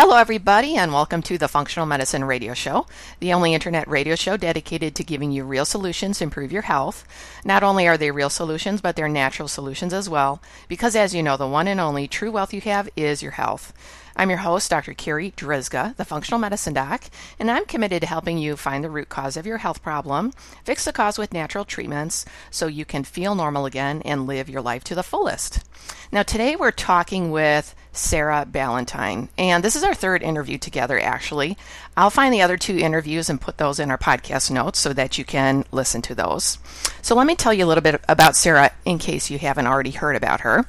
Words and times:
Hello, 0.00 0.16
everybody, 0.16 0.76
and 0.76 0.92
welcome 0.92 1.22
to 1.22 1.38
the 1.38 1.48
Functional 1.48 1.84
Medicine 1.84 2.22
Radio 2.22 2.54
Show, 2.54 2.86
the 3.18 3.32
only 3.32 3.52
internet 3.52 3.88
radio 3.88 4.14
show 4.14 4.36
dedicated 4.36 4.94
to 4.94 5.02
giving 5.02 5.32
you 5.32 5.42
real 5.42 5.64
solutions 5.64 6.18
to 6.18 6.24
improve 6.24 6.52
your 6.52 6.62
health. 6.62 7.04
Not 7.44 7.64
only 7.64 7.88
are 7.88 7.96
they 7.96 8.12
real 8.12 8.30
solutions, 8.30 8.80
but 8.80 8.94
they're 8.94 9.08
natural 9.08 9.48
solutions 9.48 9.92
as 9.92 10.08
well, 10.08 10.40
because 10.68 10.94
as 10.94 11.16
you 11.16 11.22
know, 11.24 11.36
the 11.36 11.48
one 11.48 11.66
and 11.66 11.80
only 11.80 12.06
true 12.06 12.30
wealth 12.30 12.54
you 12.54 12.60
have 12.60 12.88
is 12.94 13.24
your 13.24 13.32
health. 13.32 13.72
I'm 14.20 14.30
your 14.30 14.40
host, 14.40 14.70
Dr. 14.70 14.94
Carri 14.94 15.32
Drzyzga, 15.32 15.94
the 15.94 16.04
functional 16.04 16.40
medicine 16.40 16.74
doc, 16.74 17.04
and 17.38 17.48
I'm 17.48 17.64
committed 17.66 18.00
to 18.00 18.08
helping 18.08 18.36
you 18.36 18.56
find 18.56 18.82
the 18.82 18.90
root 18.90 19.08
cause 19.08 19.36
of 19.36 19.46
your 19.46 19.58
health 19.58 19.80
problem, 19.80 20.32
fix 20.64 20.84
the 20.84 20.92
cause 20.92 21.18
with 21.18 21.32
natural 21.32 21.64
treatments 21.64 22.24
so 22.50 22.66
you 22.66 22.84
can 22.84 23.04
feel 23.04 23.36
normal 23.36 23.64
again 23.64 24.02
and 24.04 24.26
live 24.26 24.48
your 24.48 24.60
life 24.60 24.82
to 24.84 24.96
the 24.96 25.04
fullest. 25.04 25.62
Now, 26.10 26.24
today 26.24 26.56
we're 26.56 26.72
talking 26.72 27.30
with 27.30 27.76
Sarah 27.92 28.44
Ballantyne, 28.44 29.28
and 29.38 29.62
this 29.62 29.76
is 29.76 29.84
our 29.84 29.94
third 29.94 30.24
interview 30.24 30.58
together, 30.58 30.98
actually. 30.98 31.56
I'll 31.96 32.10
find 32.10 32.34
the 32.34 32.42
other 32.42 32.56
two 32.56 32.76
interviews 32.76 33.30
and 33.30 33.40
put 33.40 33.58
those 33.58 33.78
in 33.78 33.88
our 33.88 33.98
podcast 33.98 34.50
notes 34.50 34.80
so 34.80 34.92
that 34.94 35.16
you 35.16 35.24
can 35.24 35.64
listen 35.70 36.02
to 36.02 36.16
those. 36.16 36.58
So, 37.02 37.14
let 37.14 37.28
me 37.28 37.36
tell 37.36 37.54
you 37.54 37.64
a 37.64 37.68
little 37.68 37.82
bit 37.82 38.00
about 38.08 38.34
Sarah 38.34 38.72
in 38.84 38.98
case 38.98 39.30
you 39.30 39.38
haven't 39.38 39.68
already 39.68 39.92
heard 39.92 40.16
about 40.16 40.40
her. 40.40 40.66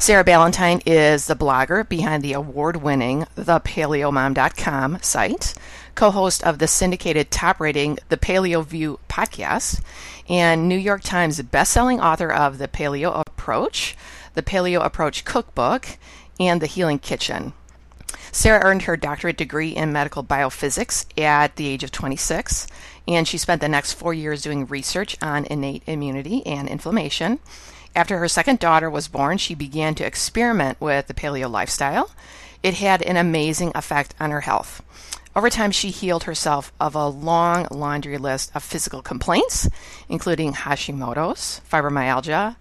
Sarah 0.00 0.22
Ballantyne 0.22 0.80
is 0.86 1.26
the 1.26 1.34
blogger 1.34 1.86
behind 1.86 2.22
the 2.22 2.32
award 2.32 2.76
winning 2.76 3.26
thepaleomom.com 3.36 4.98
site, 5.02 5.54
co 5.96 6.12
host 6.12 6.44
of 6.44 6.60
the 6.60 6.68
syndicated 6.68 7.32
top 7.32 7.58
rating 7.58 7.98
The 8.08 8.16
Paleo 8.16 8.64
View 8.64 9.00
podcast, 9.08 9.82
and 10.28 10.68
New 10.68 10.78
York 10.78 11.02
Times 11.02 11.40
bestselling 11.42 12.00
author 12.00 12.30
of 12.32 12.58
The 12.58 12.68
Paleo 12.68 13.22
Approach, 13.26 13.96
The 14.34 14.42
Paleo 14.42 14.84
Approach 14.84 15.24
Cookbook, 15.24 15.98
and 16.38 16.62
The 16.62 16.66
Healing 16.66 17.00
Kitchen. 17.00 17.52
Sarah 18.30 18.64
earned 18.64 18.82
her 18.82 18.96
doctorate 18.96 19.36
degree 19.36 19.70
in 19.70 19.92
medical 19.92 20.22
biophysics 20.22 21.06
at 21.20 21.56
the 21.56 21.66
age 21.66 21.82
of 21.82 21.90
26, 21.90 22.68
and 23.08 23.26
she 23.26 23.36
spent 23.36 23.60
the 23.60 23.68
next 23.68 23.94
four 23.94 24.14
years 24.14 24.42
doing 24.42 24.66
research 24.66 25.16
on 25.20 25.44
innate 25.46 25.82
immunity 25.86 26.46
and 26.46 26.68
inflammation. 26.68 27.40
After 27.98 28.18
her 28.18 28.28
second 28.28 28.60
daughter 28.60 28.88
was 28.88 29.08
born, 29.08 29.38
she 29.38 29.56
began 29.56 29.96
to 29.96 30.06
experiment 30.06 30.80
with 30.80 31.08
the 31.08 31.14
paleo 31.14 31.50
lifestyle. 31.50 32.12
It 32.62 32.74
had 32.74 33.02
an 33.02 33.16
amazing 33.16 33.72
effect 33.74 34.14
on 34.20 34.30
her 34.30 34.42
health. 34.42 34.84
Over 35.34 35.50
time, 35.50 35.72
she 35.72 35.90
healed 35.90 36.22
herself 36.22 36.72
of 36.78 36.94
a 36.94 37.08
long 37.08 37.66
laundry 37.72 38.16
list 38.16 38.52
of 38.54 38.62
physical 38.62 39.02
complaints, 39.02 39.68
including 40.08 40.52
Hashimoto's, 40.52 41.60
fibromyalgia, 41.68 42.54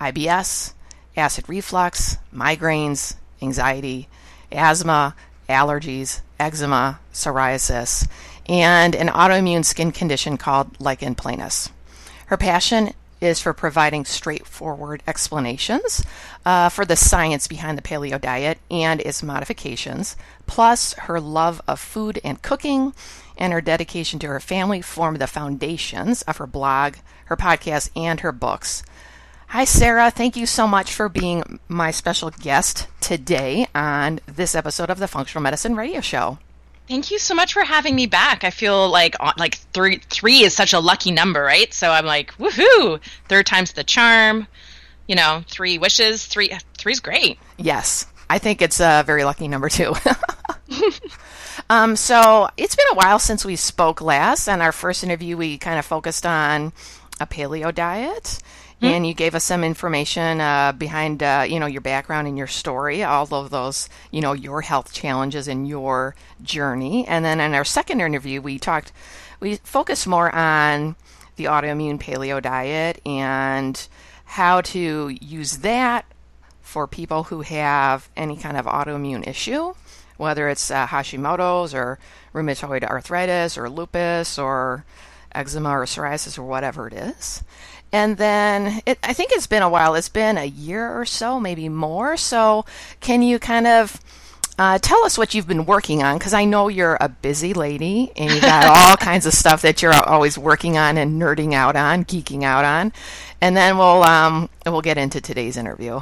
IBS, 0.00 0.74
acid 1.16 1.48
reflux, 1.48 2.18
migraines, 2.32 3.16
anxiety, 3.42 4.06
asthma, 4.52 5.16
allergies, 5.48 6.20
eczema, 6.38 7.00
psoriasis, 7.12 8.06
and 8.48 8.94
an 8.94 9.08
autoimmune 9.08 9.64
skin 9.64 9.90
condition 9.90 10.36
called 10.36 10.80
lichen 10.80 11.16
planus. 11.16 11.68
Her 12.26 12.36
passion 12.36 12.92
is 13.24 13.40
for 13.40 13.52
providing 13.52 14.04
straightforward 14.04 15.02
explanations 15.06 16.04
uh, 16.44 16.68
for 16.68 16.84
the 16.84 16.96
science 16.96 17.48
behind 17.48 17.78
the 17.78 17.82
paleo 17.82 18.20
diet 18.20 18.58
and 18.70 19.00
its 19.00 19.22
modifications, 19.22 20.16
plus 20.46 20.92
her 20.94 21.20
love 21.20 21.60
of 21.66 21.80
food 21.80 22.20
and 22.22 22.42
cooking 22.42 22.92
and 23.36 23.52
her 23.52 23.60
dedication 23.60 24.18
to 24.20 24.28
her 24.28 24.40
family 24.40 24.80
form 24.80 25.16
the 25.16 25.26
foundations 25.26 26.22
of 26.22 26.36
her 26.36 26.46
blog, 26.46 26.96
her 27.26 27.36
podcast, 27.36 27.90
and 27.96 28.20
her 28.20 28.32
books. 28.32 28.82
Hi, 29.48 29.64
Sarah. 29.64 30.10
Thank 30.10 30.36
you 30.36 30.46
so 30.46 30.66
much 30.66 30.92
for 30.92 31.08
being 31.08 31.60
my 31.68 31.90
special 31.90 32.30
guest 32.30 32.88
today 33.00 33.66
on 33.74 34.20
this 34.26 34.54
episode 34.54 34.90
of 34.90 34.98
the 34.98 35.08
Functional 35.08 35.42
Medicine 35.42 35.76
Radio 35.76 36.00
Show. 36.00 36.38
Thank 36.88 37.10
you 37.10 37.18
so 37.18 37.34
much 37.34 37.54
for 37.54 37.64
having 37.64 37.94
me 37.94 38.06
back. 38.06 38.44
I 38.44 38.50
feel 38.50 38.90
like 38.90 39.16
uh, 39.18 39.32
like 39.38 39.56
three 39.72 40.00
three 40.10 40.40
is 40.40 40.54
such 40.54 40.72
a 40.72 40.80
lucky 40.80 41.10
number, 41.10 41.42
right? 41.42 41.72
So 41.72 41.90
I'm 41.90 42.04
like, 42.04 42.32
woohoo! 42.36 43.00
Third 43.28 43.46
time's 43.46 43.72
the 43.72 43.84
charm. 43.84 44.46
You 45.06 45.16
know, 45.16 45.44
three 45.48 45.78
wishes. 45.78 46.26
Three 46.26 46.52
three's 46.76 47.00
great. 47.00 47.38
Yes, 47.56 48.06
I 48.28 48.38
think 48.38 48.60
it's 48.60 48.80
a 48.80 49.02
very 49.06 49.24
lucky 49.24 49.48
number 49.48 49.70
too. 49.70 49.94
um, 51.70 51.96
so 51.96 52.48
it's 52.56 52.76
been 52.76 52.86
a 52.92 52.96
while 52.96 53.18
since 53.18 53.44
we 53.44 53.56
spoke 53.56 54.00
last. 54.00 54.48
And 54.48 54.60
our 54.60 54.72
first 54.72 55.04
interview, 55.04 55.36
we 55.36 55.58
kind 55.58 55.78
of 55.78 55.86
focused 55.86 56.26
on 56.26 56.72
a 57.20 57.26
paleo 57.26 57.74
diet 57.74 58.40
mm-hmm. 58.76 58.86
and 58.86 59.06
you 59.06 59.14
gave 59.14 59.34
us 59.34 59.44
some 59.44 59.64
information 59.64 60.40
uh, 60.40 60.72
behind 60.72 61.22
uh, 61.22 61.44
you 61.48 61.58
know 61.58 61.66
your 61.66 61.80
background 61.80 62.28
and 62.28 62.38
your 62.38 62.46
story, 62.46 63.02
all 63.02 63.26
of 63.32 63.50
those 63.50 63.88
you 64.10 64.20
know 64.20 64.32
your 64.32 64.62
health 64.62 64.92
challenges 64.92 65.48
and 65.48 65.68
your 65.68 66.14
journey. 66.42 67.06
And 67.06 67.24
then 67.24 67.40
in 67.40 67.54
our 67.54 67.64
second 67.64 68.00
interview, 68.00 68.40
we 68.40 68.58
talked, 68.58 68.92
we 69.40 69.56
focused 69.56 70.06
more 70.06 70.34
on 70.34 70.96
the 71.36 71.44
autoimmune 71.44 72.00
paleo 72.00 72.40
diet 72.40 73.00
and 73.04 73.88
how 74.24 74.60
to 74.60 75.16
use 75.20 75.58
that 75.58 76.04
for 76.60 76.86
people 76.86 77.24
who 77.24 77.42
have 77.42 78.08
any 78.16 78.36
kind 78.36 78.56
of 78.56 78.66
autoimmune 78.66 79.26
issue, 79.26 79.74
whether 80.16 80.48
it's 80.48 80.70
uh, 80.70 80.86
Hashimoto's 80.86 81.74
or 81.74 81.98
rheumatoid 82.34 82.82
arthritis 82.84 83.56
or 83.56 83.68
lupus 83.68 84.38
or 84.38 84.84
eczema 85.34 85.70
or 85.70 85.84
psoriasis 85.84 86.38
or 86.38 86.42
whatever 86.42 86.86
it 86.88 86.94
is. 86.94 87.44
And 87.94 88.16
then 88.16 88.82
it, 88.86 88.98
I 89.04 89.12
think 89.12 89.30
it's 89.30 89.46
been 89.46 89.62
a 89.62 89.68
while. 89.68 89.94
It's 89.94 90.08
been 90.08 90.36
a 90.36 90.46
year 90.46 90.98
or 90.98 91.04
so, 91.04 91.38
maybe 91.38 91.68
more. 91.68 92.16
So, 92.16 92.64
can 92.98 93.22
you 93.22 93.38
kind 93.38 93.68
of 93.68 94.00
uh, 94.58 94.80
tell 94.80 95.04
us 95.04 95.16
what 95.16 95.32
you've 95.32 95.46
been 95.46 95.64
working 95.64 96.02
on? 96.02 96.18
Because 96.18 96.34
I 96.34 96.44
know 96.44 96.66
you're 96.66 96.98
a 97.00 97.08
busy 97.08 97.54
lady 97.54 98.10
and 98.16 98.32
you've 98.32 98.42
got 98.42 98.64
all 98.90 98.96
kinds 98.96 99.26
of 99.26 99.32
stuff 99.32 99.62
that 99.62 99.80
you're 99.80 99.94
always 99.94 100.36
working 100.36 100.76
on 100.76 100.98
and 100.98 101.22
nerding 101.22 101.54
out 101.54 101.76
on, 101.76 102.04
geeking 102.04 102.42
out 102.42 102.64
on. 102.64 102.92
And 103.40 103.56
then 103.56 103.78
we'll 103.78 104.02
um, 104.02 104.50
we'll 104.66 104.82
get 104.82 104.98
into 104.98 105.20
today's 105.20 105.56
interview. 105.56 106.00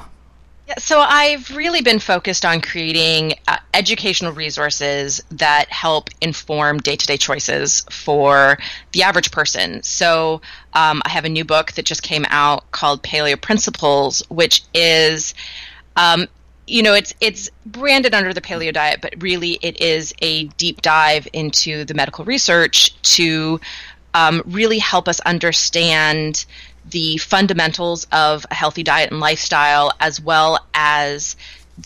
So 0.78 1.00
I've 1.00 1.54
really 1.54 1.82
been 1.82 1.98
focused 1.98 2.44
on 2.44 2.60
creating 2.60 3.34
uh, 3.48 3.58
educational 3.74 4.32
resources 4.32 5.22
that 5.30 5.68
help 5.70 6.10
inform 6.20 6.78
day-to-day 6.78 7.16
choices 7.16 7.84
for 7.90 8.58
the 8.92 9.02
average 9.02 9.30
person. 9.30 9.82
So 9.82 10.40
um, 10.72 11.02
I 11.04 11.10
have 11.10 11.24
a 11.24 11.28
new 11.28 11.44
book 11.44 11.72
that 11.72 11.84
just 11.84 12.02
came 12.02 12.24
out 12.28 12.70
called 12.70 13.02
Paleo 13.02 13.40
Principles, 13.40 14.22
which 14.28 14.62
is 14.74 15.34
um, 15.96 16.26
you 16.66 16.82
know 16.82 16.94
it's 16.94 17.12
it's 17.20 17.50
branded 17.66 18.14
under 18.14 18.32
the 18.32 18.40
paleo 18.40 18.72
diet 18.72 19.00
but 19.02 19.12
really 19.18 19.58
it 19.62 19.80
is 19.80 20.14
a 20.22 20.44
deep 20.56 20.80
dive 20.80 21.26
into 21.32 21.84
the 21.84 21.92
medical 21.92 22.24
research 22.24 22.94
to 23.02 23.60
um, 24.14 24.42
really 24.46 24.78
help 24.78 25.08
us 25.08 25.20
understand 25.20 26.44
the 26.91 27.16
fundamentals 27.19 28.06
of 28.12 28.47
a 28.50 28.54
healthy 28.54 28.82
diet 28.82 29.10
and 29.10 29.20
lifestyle, 29.20 29.93
as 30.00 30.20
well 30.20 30.66
as 30.75 31.37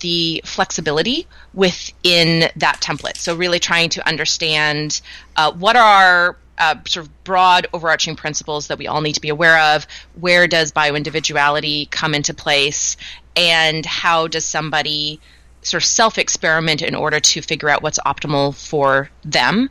the 0.00 0.42
flexibility 0.44 1.26
within 1.54 2.50
that 2.56 2.80
template. 2.80 3.16
So, 3.16 3.36
really 3.36 3.58
trying 3.58 3.90
to 3.90 4.06
understand 4.06 5.00
uh, 5.36 5.52
what 5.52 5.76
are 5.76 6.36
uh, 6.58 6.76
sort 6.86 7.06
of 7.06 7.24
broad 7.24 7.66
overarching 7.72 8.16
principles 8.16 8.68
that 8.68 8.78
we 8.78 8.86
all 8.86 9.00
need 9.00 9.14
to 9.14 9.20
be 9.20 9.28
aware 9.28 9.74
of. 9.74 9.86
Where 10.18 10.46
does 10.46 10.72
bioindividuality 10.72 11.90
come 11.90 12.14
into 12.14 12.34
place? 12.34 12.96
And 13.36 13.84
how 13.84 14.28
does 14.28 14.44
somebody 14.44 15.20
sort 15.66 15.82
of 15.82 15.86
self 15.86 16.16
experiment 16.16 16.80
in 16.80 16.94
order 16.94 17.20
to 17.20 17.42
figure 17.42 17.68
out 17.68 17.82
what's 17.82 17.98
optimal 18.06 18.54
for 18.54 19.10
them. 19.24 19.68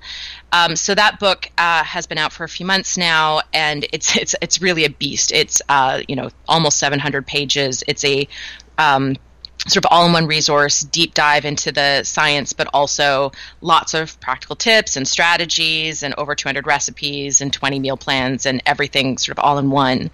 Um, 0.51 0.75
so 0.75 0.95
that 0.95 1.19
book 1.19 1.49
uh, 1.57 1.83
has 1.83 2.05
been 2.07 2.17
out 2.17 2.31
for 2.31 2.43
a 2.43 2.49
few 2.49 2.65
months 2.65 2.97
now, 2.97 3.41
and 3.53 3.85
it's 3.91 4.15
it's 4.17 4.35
it's 4.41 4.61
really 4.61 4.85
a 4.85 4.89
beast. 4.89 5.31
It's 5.31 5.61
uh, 5.69 6.01
you 6.07 6.15
know 6.15 6.29
almost 6.47 6.77
700 6.79 7.25
pages. 7.27 7.83
It's 7.87 8.05
a 8.05 8.27
um, 8.77 9.15
sort 9.67 9.83
of 9.83 9.91
all 9.91 10.05
in 10.05 10.13
one 10.13 10.27
resource, 10.27 10.81
deep 10.81 11.13
dive 11.13 11.43
into 11.43 11.71
the 11.71 12.03
science, 12.03 12.53
but 12.53 12.67
also 12.73 13.31
lots 13.61 13.93
of 13.93 14.19
practical 14.19 14.55
tips 14.55 14.95
and 14.95 15.07
strategies 15.07 16.03
and 16.03 16.13
over 16.17 16.35
200 16.35 16.67
recipes 16.67 17.41
and 17.41 17.51
20 17.51 17.79
meal 17.79 17.97
plans 17.97 18.45
and 18.45 18.61
everything 18.65 19.17
sort 19.17 19.37
of 19.37 19.43
all 19.43 19.57
in 19.57 19.71
one. 19.71 20.11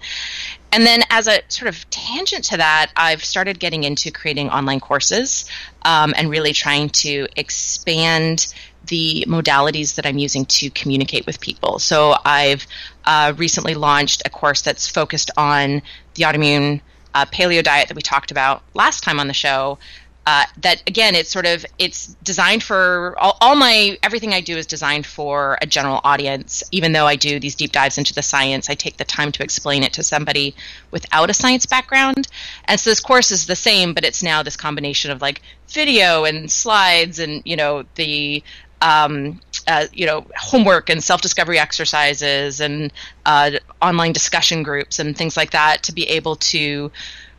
And 0.72 0.86
then, 0.86 1.02
as 1.10 1.28
a 1.28 1.42
sort 1.48 1.68
of 1.68 1.88
tangent 1.90 2.44
to 2.44 2.56
that, 2.56 2.90
I've 2.96 3.22
started 3.22 3.60
getting 3.60 3.84
into 3.84 4.10
creating 4.10 4.48
online 4.48 4.80
courses 4.80 5.44
um, 5.82 6.14
and 6.16 6.30
really 6.30 6.54
trying 6.54 6.88
to 6.90 7.28
expand 7.36 8.54
the 8.86 9.24
modalities 9.28 9.94
that 9.96 10.06
I'm 10.06 10.18
using 10.18 10.44
to 10.46 10.70
communicate 10.70 11.26
with 11.26 11.40
people. 11.40 11.78
So, 11.78 12.16
I've 12.24 12.66
uh, 13.04 13.34
recently 13.36 13.74
launched 13.74 14.22
a 14.24 14.30
course 14.30 14.62
that's 14.62 14.88
focused 14.88 15.30
on 15.36 15.82
the 16.14 16.24
autoimmune 16.24 16.80
uh, 17.14 17.26
paleo 17.26 17.62
diet 17.62 17.88
that 17.88 17.94
we 17.94 18.02
talked 18.02 18.30
about 18.30 18.62
last 18.74 19.02
time 19.02 19.20
on 19.20 19.28
the 19.28 19.34
show. 19.34 19.78
Uh, 20.24 20.44
that 20.58 20.80
again, 20.86 21.16
it's 21.16 21.30
sort 21.30 21.46
of 21.46 21.66
it's 21.80 22.14
designed 22.22 22.62
for 22.62 23.16
all, 23.18 23.36
all, 23.40 23.56
my 23.56 23.98
everything 24.04 24.32
I 24.32 24.40
do 24.40 24.56
is 24.56 24.66
designed 24.66 25.04
for 25.04 25.58
a 25.60 25.66
general 25.66 26.00
audience. 26.04 26.62
Even 26.70 26.92
though 26.92 27.08
I 27.08 27.16
do 27.16 27.40
these 27.40 27.56
deep 27.56 27.72
dives 27.72 27.98
into 27.98 28.14
the 28.14 28.22
science, 28.22 28.70
I 28.70 28.76
take 28.76 28.98
the 28.98 29.04
time 29.04 29.32
to 29.32 29.42
explain 29.42 29.82
it 29.82 29.92
to 29.94 30.04
somebody 30.04 30.54
without 30.92 31.28
a 31.28 31.34
science 31.34 31.66
background. 31.66 32.28
And 32.66 32.78
so 32.78 32.90
this 32.90 33.00
course 33.00 33.32
is 33.32 33.46
the 33.46 33.56
same, 33.56 33.94
but 33.94 34.04
it's 34.04 34.22
now 34.22 34.44
this 34.44 34.56
combination 34.56 35.10
of 35.10 35.20
like 35.20 35.42
video 35.68 36.24
and 36.24 36.52
slides 36.52 37.18
and 37.18 37.42
you 37.44 37.56
know 37.56 37.84
the 37.96 38.44
um, 38.82 39.40
uh, 39.68 39.86
you 39.92 40.04
know 40.04 40.26
homework 40.36 40.90
and 40.90 41.02
self-discovery 41.02 41.58
exercises 41.58 42.60
and 42.60 42.92
uh, 43.24 43.52
online 43.80 44.12
discussion 44.12 44.62
groups 44.62 44.98
and 44.98 45.16
things 45.16 45.36
like 45.36 45.52
that 45.52 45.82
to 45.84 45.92
be 45.92 46.06
able 46.08 46.36
to 46.36 46.90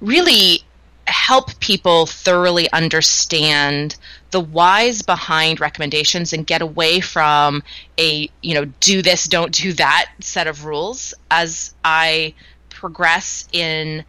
really 0.01 0.63
help 1.05 1.59
people 1.59 2.05
thoroughly 2.05 2.71
understand 2.71 3.97
the 4.31 4.39
whys 4.39 5.01
behind 5.01 5.59
recommendations 5.59 6.31
and 6.31 6.47
get 6.47 6.61
away 6.61 7.01
from 7.01 7.61
a 7.99 8.29
you 8.41 8.53
know 8.53 8.65
do 8.79 9.01
this 9.01 9.27
don't 9.27 9.51
do 9.51 9.73
that 9.73 10.09
set 10.21 10.47
of 10.47 10.63
rules 10.63 11.13
as 11.29 11.73
i 11.83 12.33
progress 12.69 13.49
in 13.51 14.05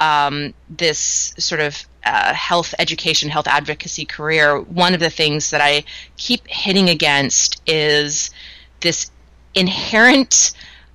um, 0.00 0.54
this 0.68 1.34
sort 1.38 1.60
of 1.60 1.86
uh, 2.04 2.32
health 2.32 2.74
education, 2.78 3.28
health 3.28 3.46
advocacy 3.46 4.04
career, 4.04 4.60
one 4.60 4.94
of 4.94 5.00
the 5.00 5.10
things 5.10 5.50
that 5.50 5.60
I 5.60 5.84
keep 6.16 6.46
hitting 6.46 6.88
against 6.88 7.60
is 7.66 8.30
this 8.80 9.10
inherent 9.54 10.52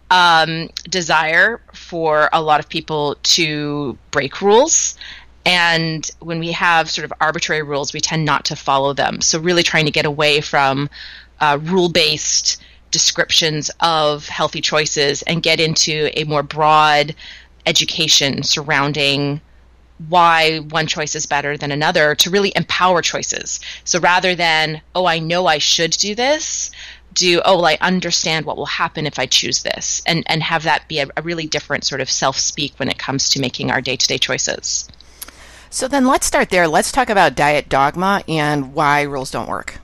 um, 0.09 0.69
desire 0.89 1.61
for 1.73 2.29
a 2.33 2.41
lot 2.41 2.59
of 2.59 2.69
people 2.69 3.15
to 3.23 3.97
break 4.11 4.41
rules. 4.41 4.97
And 5.45 6.09
when 6.19 6.39
we 6.39 6.51
have 6.53 6.89
sort 6.89 7.05
of 7.05 7.13
arbitrary 7.19 7.63
rules, 7.63 7.93
we 7.93 7.99
tend 7.99 8.23
not 8.23 8.45
to 8.45 8.55
follow 8.55 8.93
them. 8.93 9.21
So, 9.21 9.39
really 9.39 9.63
trying 9.63 9.85
to 9.85 9.91
get 9.91 10.05
away 10.05 10.39
from 10.39 10.89
uh, 11.41 11.57
rule 11.61 11.89
based 11.89 12.61
descriptions 12.91 13.69
of 13.81 14.27
healthy 14.29 14.61
choices 14.61 15.23
and 15.23 15.43
get 15.43 15.59
into 15.59 16.09
a 16.13 16.23
more 16.23 16.43
broad 16.43 17.15
education 17.65 18.43
surrounding 18.43 19.41
why 20.09 20.59
one 20.59 20.87
choice 20.87 21.15
is 21.15 21.25
better 21.25 21.57
than 21.57 21.71
another 21.71 22.15
to 22.15 22.29
really 22.29 22.51
empower 22.55 23.01
choices. 23.01 23.59
So 23.85 23.99
rather 23.99 24.35
than, 24.35 24.81
oh, 24.95 25.05
I 25.05 25.19
know 25.19 25.45
I 25.47 25.59
should 25.59 25.91
do 25.91 26.15
this, 26.15 26.71
do, 27.13 27.41
oh, 27.45 27.57
well, 27.57 27.67
I 27.67 27.77
understand 27.79 28.45
what 28.45 28.57
will 28.57 28.65
happen 28.65 29.05
if 29.05 29.19
I 29.19 29.27
choose 29.27 29.61
this, 29.61 30.01
and, 30.05 30.23
and 30.27 30.41
have 30.41 30.63
that 30.63 30.87
be 30.87 30.99
a, 30.99 31.07
a 31.15 31.21
really 31.21 31.45
different 31.45 31.83
sort 31.83 32.01
of 32.01 32.09
self 32.09 32.37
speak 32.37 32.73
when 32.77 32.89
it 32.89 32.97
comes 32.97 33.29
to 33.29 33.39
making 33.39 33.71
our 33.71 33.81
day 33.81 33.95
to 33.95 34.07
day 34.07 34.17
choices. 34.17 34.89
So 35.69 35.87
then 35.87 36.07
let's 36.07 36.25
start 36.25 36.49
there. 36.49 36.67
Let's 36.67 36.91
talk 36.91 37.09
about 37.09 37.35
diet 37.35 37.69
dogma 37.69 38.23
and 38.27 38.73
why 38.73 39.03
rules 39.03 39.31
don't 39.31 39.47
work. 39.49 39.79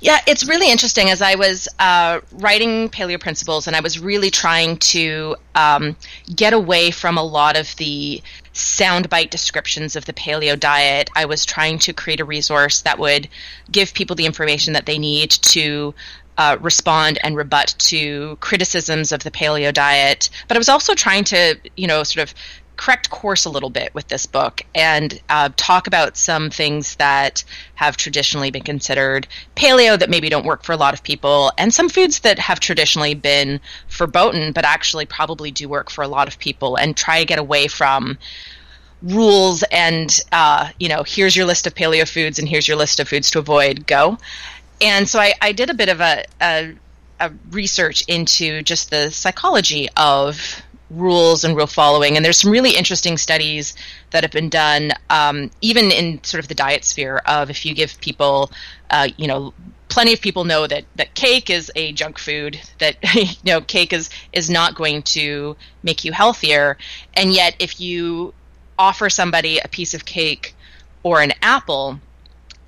Yeah, 0.00 0.18
it's 0.26 0.48
really 0.48 0.70
interesting. 0.70 1.10
As 1.10 1.20
I 1.20 1.34
was 1.34 1.68
uh, 1.78 2.20
writing 2.32 2.88
Paleo 2.88 3.20
Principles, 3.20 3.66
and 3.66 3.76
I 3.76 3.80
was 3.80 3.98
really 3.98 4.30
trying 4.30 4.78
to 4.78 5.36
um, 5.54 5.94
get 6.34 6.54
away 6.54 6.90
from 6.90 7.18
a 7.18 7.22
lot 7.22 7.56
of 7.56 7.76
the 7.76 8.22
soundbite 8.54 9.30
descriptions 9.30 9.96
of 9.96 10.06
the 10.06 10.12
paleo 10.12 10.58
diet. 10.58 11.10
I 11.14 11.26
was 11.26 11.44
trying 11.44 11.78
to 11.80 11.92
create 11.92 12.20
a 12.20 12.24
resource 12.24 12.82
that 12.82 12.98
would 12.98 13.28
give 13.70 13.94
people 13.94 14.16
the 14.16 14.26
information 14.26 14.72
that 14.72 14.86
they 14.86 14.98
need 14.98 15.30
to 15.30 15.94
uh, 16.38 16.56
respond 16.60 17.18
and 17.22 17.36
rebut 17.36 17.74
to 17.78 18.36
criticisms 18.40 19.12
of 19.12 19.22
the 19.22 19.30
paleo 19.30 19.72
diet. 19.72 20.30
But 20.48 20.56
I 20.56 20.58
was 20.58 20.70
also 20.70 20.94
trying 20.94 21.24
to, 21.24 21.56
you 21.76 21.86
know, 21.86 22.02
sort 22.02 22.28
of 22.28 22.34
correct 22.80 23.10
course 23.10 23.44
a 23.44 23.50
little 23.50 23.68
bit 23.68 23.94
with 23.94 24.08
this 24.08 24.24
book 24.24 24.62
and 24.74 25.20
uh, 25.28 25.50
talk 25.56 25.86
about 25.86 26.16
some 26.16 26.48
things 26.48 26.96
that 26.96 27.44
have 27.74 27.94
traditionally 27.94 28.50
been 28.50 28.62
considered 28.62 29.28
paleo 29.54 29.98
that 29.98 30.08
maybe 30.08 30.30
don't 30.30 30.46
work 30.46 30.64
for 30.64 30.72
a 30.72 30.78
lot 30.78 30.94
of 30.94 31.02
people, 31.02 31.52
and 31.58 31.74
some 31.74 31.90
foods 31.90 32.20
that 32.20 32.38
have 32.38 32.58
traditionally 32.58 33.12
been 33.12 33.60
verboten 33.90 34.50
but 34.52 34.64
actually 34.64 35.04
probably 35.04 35.50
do 35.50 35.68
work 35.68 35.90
for 35.90 36.02
a 36.02 36.08
lot 36.08 36.26
of 36.26 36.38
people, 36.38 36.76
and 36.76 36.96
try 36.96 37.20
to 37.20 37.26
get 37.26 37.38
away 37.38 37.68
from 37.68 38.16
rules 39.02 39.62
and 39.64 40.20
uh, 40.32 40.70
you 40.78 40.88
know 40.88 41.02
here's 41.06 41.36
your 41.36 41.44
list 41.44 41.66
of 41.66 41.74
paleo 41.74 42.08
foods 42.08 42.38
and 42.38 42.48
here's 42.48 42.66
your 42.66 42.78
list 42.78 42.98
of 42.98 43.06
foods 43.06 43.30
to 43.30 43.38
avoid 43.38 43.86
go. 43.86 44.16
And 44.80 45.06
so 45.06 45.20
i, 45.20 45.34
I 45.42 45.52
did 45.52 45.68
a 45.68 45.74
bit 45.74 45.90
of 45.90 46.00
a, 46.00 46.24
a, 46.40 46.74
a 47.20 47.30
research 47.50 48.02
into 48.08 48.62
just 48.62 48.88
the 48.88 49.10
psychology 49.10 49.90
of 49.98 50.62
rules 50.90 51.44
and 51.44 51.56
rule 51.56 51.66
following. 51.66 52.16
And 52.16 52.24
there's 52.24 52.38
some 52.38 52.50
really 52.50 52.76
interesting 52.76 53.16
studies 53.16 53.74
that 54.10 54.24
have 54.24 54.32
been 54.32 54.48
done, 54.48 54.92
um, 55.08 55.50
even 55.60 55.90
in 55.90 56.22
sort 56.24 56.42
of 56.42 56.48
the 56.48 56.54
diet 56.54 56.84
sphere, 56.84 57.22
of 57.26 57.48
if 57.50 57.64
you 57.64 57.74
give 57.74 58.00
people, 58.00 58.50
uh, 58.90 59.08
you 59.16 59.26
know, 59.26 59.54
plenty 59.88 60.12
of 60.12 60.20
people 60.20 60.44
know 60.44 60.66
that, 60.66 60.84
that 60.96 61.14
cake 61.14 61.50
is 61.50 61.70
a 61.76 61.92
junk 61.92 62.18
food, 62.18 62.60
that, 62.78 62.96
you 63.14 63.34
know, 63.44 63.60
cake 63.60 63.92
is, 63.92 64.10
is 64.32 64.50
not 64.50 64.74
going 64.74 65.02
to 65.02 65.56
make 65.82 66.04
you 66.04 66.12
healthier. 66.12 66.76
And 67.14 67.32
yet, 67.32 67.54
if 67.58 67.80
you 67.80 68.34
offer 68.78 69.10
somebody 69.10 69.58
a 69.58 69.68
piece 69.68 69.94
of 69.94 70.04
cake 70.04 70.54
or 71.02 71.20
an 71.20 71.32
apple, 71.42 72.00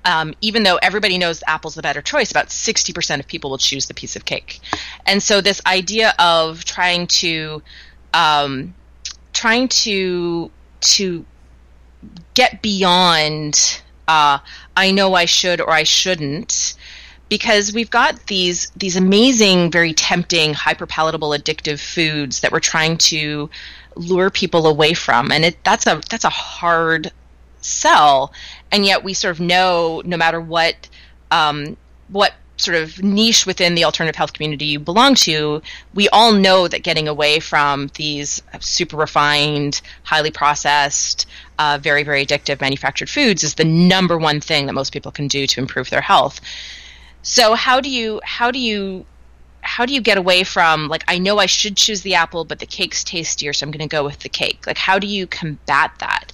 um, 0.05 0.33
even 0.41 0.63
though 0.63 0.77
everybody 0.77 1.17
knows 1.17 1.43
apple's 1.47 1.75
the 1.75 1.81
better 1.81 2.01
choice, 2.01 2.29
about 2.29 2.47
60% 2.47 3.19
of 3.19 3.27
people 3.27 3.49
will 3.49 3.57
choose 3.57 3.85
the 3.87 3.93
piece 3.93 4.15
of 4.15 4.25
cake. 4.25 4.59
And 5.05 5.23
so, 5.23 5.41
this 5.41 5.61
idea 5.65 6.13
of 6.19 6.65
trying 6.65 7.07
to 7.07 7.61
um, 8.13 8.73
trying 9.33 9.67
to 9.67 10.51
to 10.81 11.25
get 12.33 12.61
beyond 12.61 13.81
uh, 14.07 14.39
I 14.75 14.91
know 14.91 15.13
I 15.13 15.25
should 15.25 15.61
or 15.61 15.71
I 15.71 15.83
shouldn't 15.83 16.75
because 17.29 17.73
we've 17.73 17.89
got 17.89 18.27
these 18.27 18.71
these 18.75 18.95
amazing, 18.95 19.71
very 19.71 19.93
tempting, 19.93 20.53
hyper 20.53 20.85
palatable, 20.85 21.29
addictive 21.29 21.79
foods 21.79 22.41
that 22.41 22.51
we're 22.51 22.59
trying 22.59 22.97
to 22.97 23.49
lure 23.95 24.29
people 24.29 24.67
away 24.67 24.93
from, 24.93 25.31
and 25.31 25.45
it 25.45 25.63
that's 25.63 25.87
a 25.87 26.01
that's 26.09 26.25
a 26.25 26.29
hard 26.29 27.11
sell, 27.61 28.33
and 28.71 28.85
yet 28.85 29.03
we 29.03 29.13
sort 29.13 29.31
of 29.31 29.39
know 29.39 30.01
no 30.05 30.17
matter 30.17 30.39
what 30.39 30.89
um, 31.31 31.77
what 32.09 32.33
sort 32.63 32.77
of 32.77 33.03
niche 33.03 33.45
within 33.45 33.75
the 33.75 33.83
alternative 33.83 34.15
health 34.15 34.33
community 34.33 34.65
you 34.65 34.79
belong 34.79 35.15
to, 35.15 35.61
we 35.93 36.09
all 36.09 36.31
know 36.31 36.67
that 36.67 36.83
getting 36.83 37.07
away 37.07 37.39
from 37.39 37.89
these 37.95 38.41
super 38.59 38.97
refined, 38.97 39.81
highly 40.03 40.31
processed, 40.31 41.27
uh, 41.59 41.77
very, 41.81 42.03
very 42.03 42.25
addictive 42.25 42.61
manufactured 42.61 43.09
foods 43.09 43.43
is 43.43 43.55
the 43.55 43.65
number 43.65 44.17
one 44.17 44.39
thing 44.39 44.65
that 44.65 44.73
most 44.73 44.93
people 44.93 45.11
can 45.11 45.27
do 45.27 45.45
to 45.47 45.59
improve 45.59 45.89
their 45.89 46.01
health. 46.01 46.39
So 47.21 47.53
how 47.53 47.79
do 47.79 47.89
you 47.89 48.19
how 48.23 48.51
do 48.51 48.59
you 48.59 49.05
how 49.61 49.85
do 49.85 49.93
you 49.93 50.01
get 50.01 50.17
away 50.17 50.43
from 50.43 50.89
like 50.89 51.03
I 51.07 51.17
know 51.19 51.37
I 51.37 51.45
should 51.45 51.77
choose 51.77 52.01
the 52.01 52.15
apple, 52.15 52.43
but 52.43 52.59
the 52.59 52.65
cake's 52.65 53.03
tastier, 53.03 53.53
so 53.53 53.65
I'm 53.65 53.71
going 53.71 53.87
to 53.87 53.95
go 53.95 54.03
with 54.03 54.19
the 54.19 54.29
cake? 54.29 54.67
Like 54.67 54.77
how 54.77 54.99
do 54.99 55.07
you 55.07 55.25
combat 55.25 55.91
that? 55.99 56.33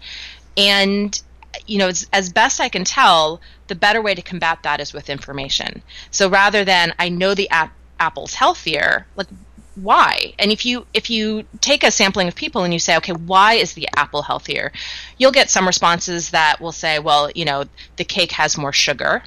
And 0.58 1.22
you 1.68 1.78
know, 1.78 1.88
as, 1.88 2.08
as 2.12 2.32
best 2.32 2.60
I 2.60 2.70
can 2.70 2.84
tell, 2.84 3.42
the 3.70 3.76
better 3.76 4.02
way 4.02 4.14
to 4.14 4.22
combat 4.22 4.60
that 4.64 4.82
is 4.82 4.94
with 4.94 5.10
information. 5.10 5.82
So 6.12 6.30
rather 6.30 6.66
than 6.66 6.94
I 7.00 7.10
know 7.10 7.34
the 7.34 7.50
ap- 7.50 7.74
apple's 8.00 8.34
healthier, 8.34 9.06
like 9.16 9.28
why? 9.76 10.34
And 10.38 10.52
if 10.52 10.66
you 10.66 10.86
if 10.94 11.10
you 11.10 11.46
take 11.62 11.84
a 11.84 11.92
sampling 11.92 12.28
of 12.28 12.36
people 12.36 12.64
and 12.64 12.74
you 12.74 12.80
say, 12.80 12.98
okay, 12.98 13.14
why 13.14 13.54
is 13.54 13.74
the 13.74 13.88
apple 13.96 14.22
healthier? 14.22 14.72
You'll 15.18 15.32
get 15.32 15.50
some 15.50 15.66
responses 15.68 16.32
that 16.32 16.60
will 16.60 16.72
say, 16.72 17.00
well, 17.00 17.32
you 17.32 17.46
know, 17.46 17.66
the 17.96 18.04
cake 18.04 18.32
has 18.34 18.58
more 18.58 18.74
sugar. 18.74 19.24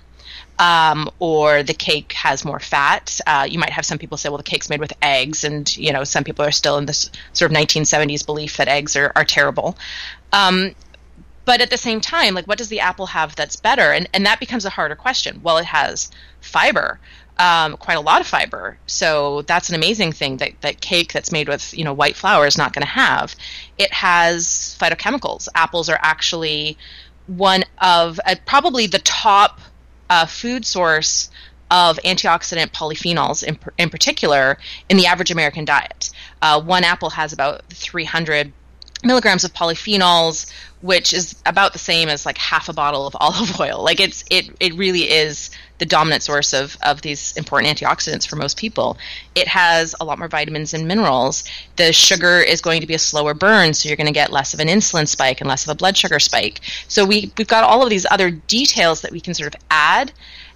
Um, 0.58 1.10
or 1.18 1.62
the 1.62 1.74
cake 1.74 2.12
has 2.12 2.44
more 2.44 2.60
fat. 2.60 3.18
Uh, 3.26 3.48
you 3.50 3.58
might 3.58 3.70
have 3.70 3.86
some 3.86 3.98
people 3.98 4.16
say, 4.16 4.28
well, 4.28 4.38
the 4.38 4.44
cake's 4.44 4.68
made 4.68 4.80
with 4.80 4.92
eggs, 5.02 5.42
and 5.44 5.74
you 5.76 5.92
know, 5.92 6.04
some 6.04 6.24
people 6.24 6.44
are 6.44 6.52
still 6.52 6.78
in 6.78 6.86
this 6.86 7.10
sort 7.32 7.50
of 7.50 7.56
1970s 7.56 8.24
belief 8.24 8.58
that 8.58 8.68
eggs 8.68 8.94
are, 8.94 9.10
are 9.16 9.24
terrible. 9.24 9.76
Um, 10.32 10.74
but 11.44 11.60
at 11.60 11.70
the 11.70 11.76
same 11.76 12.00
time 12.00 12.34
like 12.34 12.46
what 12.46 12.58
does 12.58 12.68
the 12.68 12.80
apple 12.80 13.06
have 13.06 13.34
that's 13.36 13.56
better? 13.56 13.92
And 13.92 14.08
and 14.12 14.26
that 14.26 14.40
becomes 14.40 14.64
a 14.64 14.70
harder 14.70 14.96
question. 14.96 15.40
Well 15.42 15.58
it 15.58 15.66
has 15.66 16.10
fiber 16.40 16.98
um, 17.38 17.76
quite 17.76 17.96
a 17.96 18.00
lot 18.00 18.20
of 18.20 18.26
fiber. 18.26 18.78
So 18.86 19.42
that's 19.42 19.68
an 19.68 19.74
amazing 19.74 20.12
thing 20.12 20.36
that, 20.38 20.52
that 20.60 20.80
cake 20.80 21.12
that's 21.12 21.32
made 21.32 21.48
with 21.48 21.76
you 21.76 21.84
know 21.84 21.92
white 21.92 22.16
flour 22.16 22.46
is 22.46 22.58
not 22.58 22.72
going 22.72 22.82
to 22.82 22.92
have. 22.92 23.34
It 23.78 23.92
has 23.92 24.76
phytochemicals. 24.80 25.48
Apples 25.54 25.88
are 25.88 25.98
actually 26.00 26.76
one 27.26 27.64
of 27.78 28.20
uh, 28.26 28.36
probably 28.46 28.86
the 28.86 28.98
top 29.00 29.60
uh, 30.10 30.26
food 30.26 30.64
source 30.64 31.30
of 31.70 31.98
antioxidant 32.04 32.70
polyphenols 32.72 33.42
in, 33.42 33.58
in 33.78 33.88
particular 33.88 34.58
in 34.90 34.98
the 34.98 35.06
average 35.06 35.30
American 35.30 35.64
diet. 35.64 36.10
Uh, 36.42 36.60
one 36.60 36.84
apple 36.84 37.10
has 37.10 37.32
about 37.32 37.64
300 37.70 38.52
milligrams 39.02 39.44
of 39.44 39.52
polyphenols, 39.52 40.50
which 40.80 41.12
is 41.12 41.34
about 41.46 41.72
the 41.72 41.78
same 41.78 42.08
as 42.08 42.26
like 42.26 42.38
half 42.38 42.68
a 42.68 42.72
bottle 42.72 43.06
of 43.06 43.16
olive 43.20 43.58
oil. 43.60 43.82
Like 43.82 44.00
it's 44.00 44.24
it 44.30 44.50
it 44.60 44.74
really 44.74 45.10
is 45.10 45.50
the 45.78 45.86
dominant 45.86 46.22
source 46.22 46.52
of 46.52 46.76
of 46.82 47.02
these 47.02 47.36
important 47.36 47.76
antioxidants 47.76 48.28
for 48.28 48.36
most 48.36 48.56
people. 48.56 48.98
It 49.34 49.48
has 49.48 49.94
a 50.00 50.04
lot 50.04 50.18
more 50.18 50.28
vitamins 50.28 50.74
and 50.74 50.86
minerals. 50.86 51.44
The 51.76 51.92
sugar 51.92 52.38
is 52.38 52.60
going 52.60 52.80
to 52.80 52.86
be 52.86 52.94
a 52.94 52.98
slower 52.98 53.34
burn, 53.34 53.74
so 53.74 53.88
you're 53.88 53.96
going 53.96 54.06
to 54.06 54.12
get 54.12 54.32
less 54.32 54.54
of 54.54 54.60
an 54.60 54.68
insulin 54.68 55.08
spike 55.08 55.40
and 55.40 55.48
less 55.48 55.64
of 55.64 55.70
a 55.70 55.74
blood 55.74 55.96
sugar 55.96 56.18
spike. 56.18 56.60
So 56.88 57.04
we 57.04 57.32
we've 57.36 57.48
got 57.48 57.64
all 57.64 57.82
of 57.82 57.90
these 57.90 58.06
other 58.10 58.30
details 58.30 59.02
that 59.02 59.12
we 59.12 59.20
can 59.20 59.34
sort 59.34 59.54
of 59.54 59.60
add, 59.70 60.12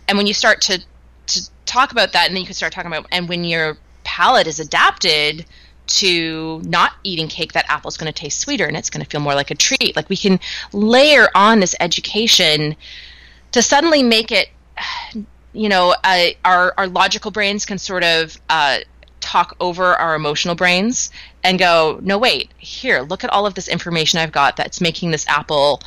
and 0.08 0.18
when 0.18 0.26
you 0.26 0.34
start 0.34 0.60
to 0.62 0.82
to 1.26 1.50
talk 1.64 1.92
about 1.92 2.12
that, 2.12 2.26
and 2.26 2.36
then 2.36 2.42
you 2.42 2.46
can 2.46 2.54
start 2.54 2.72
talking 2.72 2.90
about 2.90 3.06
and 3.10 3.28
when 3.28 3.44
your 3.44 3.76
palate 4.04 4.46
is 4.46 4.60
adapted 4.60 5.44
to 5.87 6.61
not 6.64 6.93
eating 7.05 7.28
cake, 7.28 7.52
that 7.52 7.64
apple's 7.69 7.97
going 7.97 8.12
to 8.12 8.19
taste 8.19 8.40
sweeter 8.40 8.66
and 8.66 8.76
it's 8.76 8.90
going 8.90 9.05
to 9.05 9.11
feel 9.11 9.21
more 9.21 9.35
like 9.35 9.50
a 9.50 9.55
treat. 9.55 9.95
Like 9.97 10.09
we 10.09 10.16
can 10.16 10.40
layer 10.73 11.28
on 11.35 11.61
this 11.61 11.75
education 11.81 12.76
to 13.52 13.62
suddenly 13.62 14.02
make 14.02 14.33
it, 14.33 14.49
you 15.52 15.69
know, 15.69 15.95
uh, 16.05 16.28
our 16.45 16.75
our 16.76 16.87
logical 16.87 17.31
brains 17.31 17.64
can 17.64 17.78
sort 17.78 18.05
of 18.05 18.37
uh, 18.50 18.78
talk 19.21 19.57
over 19.59 19.95
our 19.95 20.14
emotional 20.14 20.55
brains 20.55 21.11
and 21.43 21.59
go, 21.59 21.99
no, 22.02 22.19
wait, 22.19 22.50
here, 22.59 23.00
look 23.00 23.25
at 23.25 23.31
all 23.31 23.47
of 23.47 23.55
this 23.55 23.69
information 23.69 24.19
I've 24.19 24.33
got 24.33 24.57
that's 24.57 24.81
making 24.81 25.11
this 25.11 25.26
apple 25.28 25.83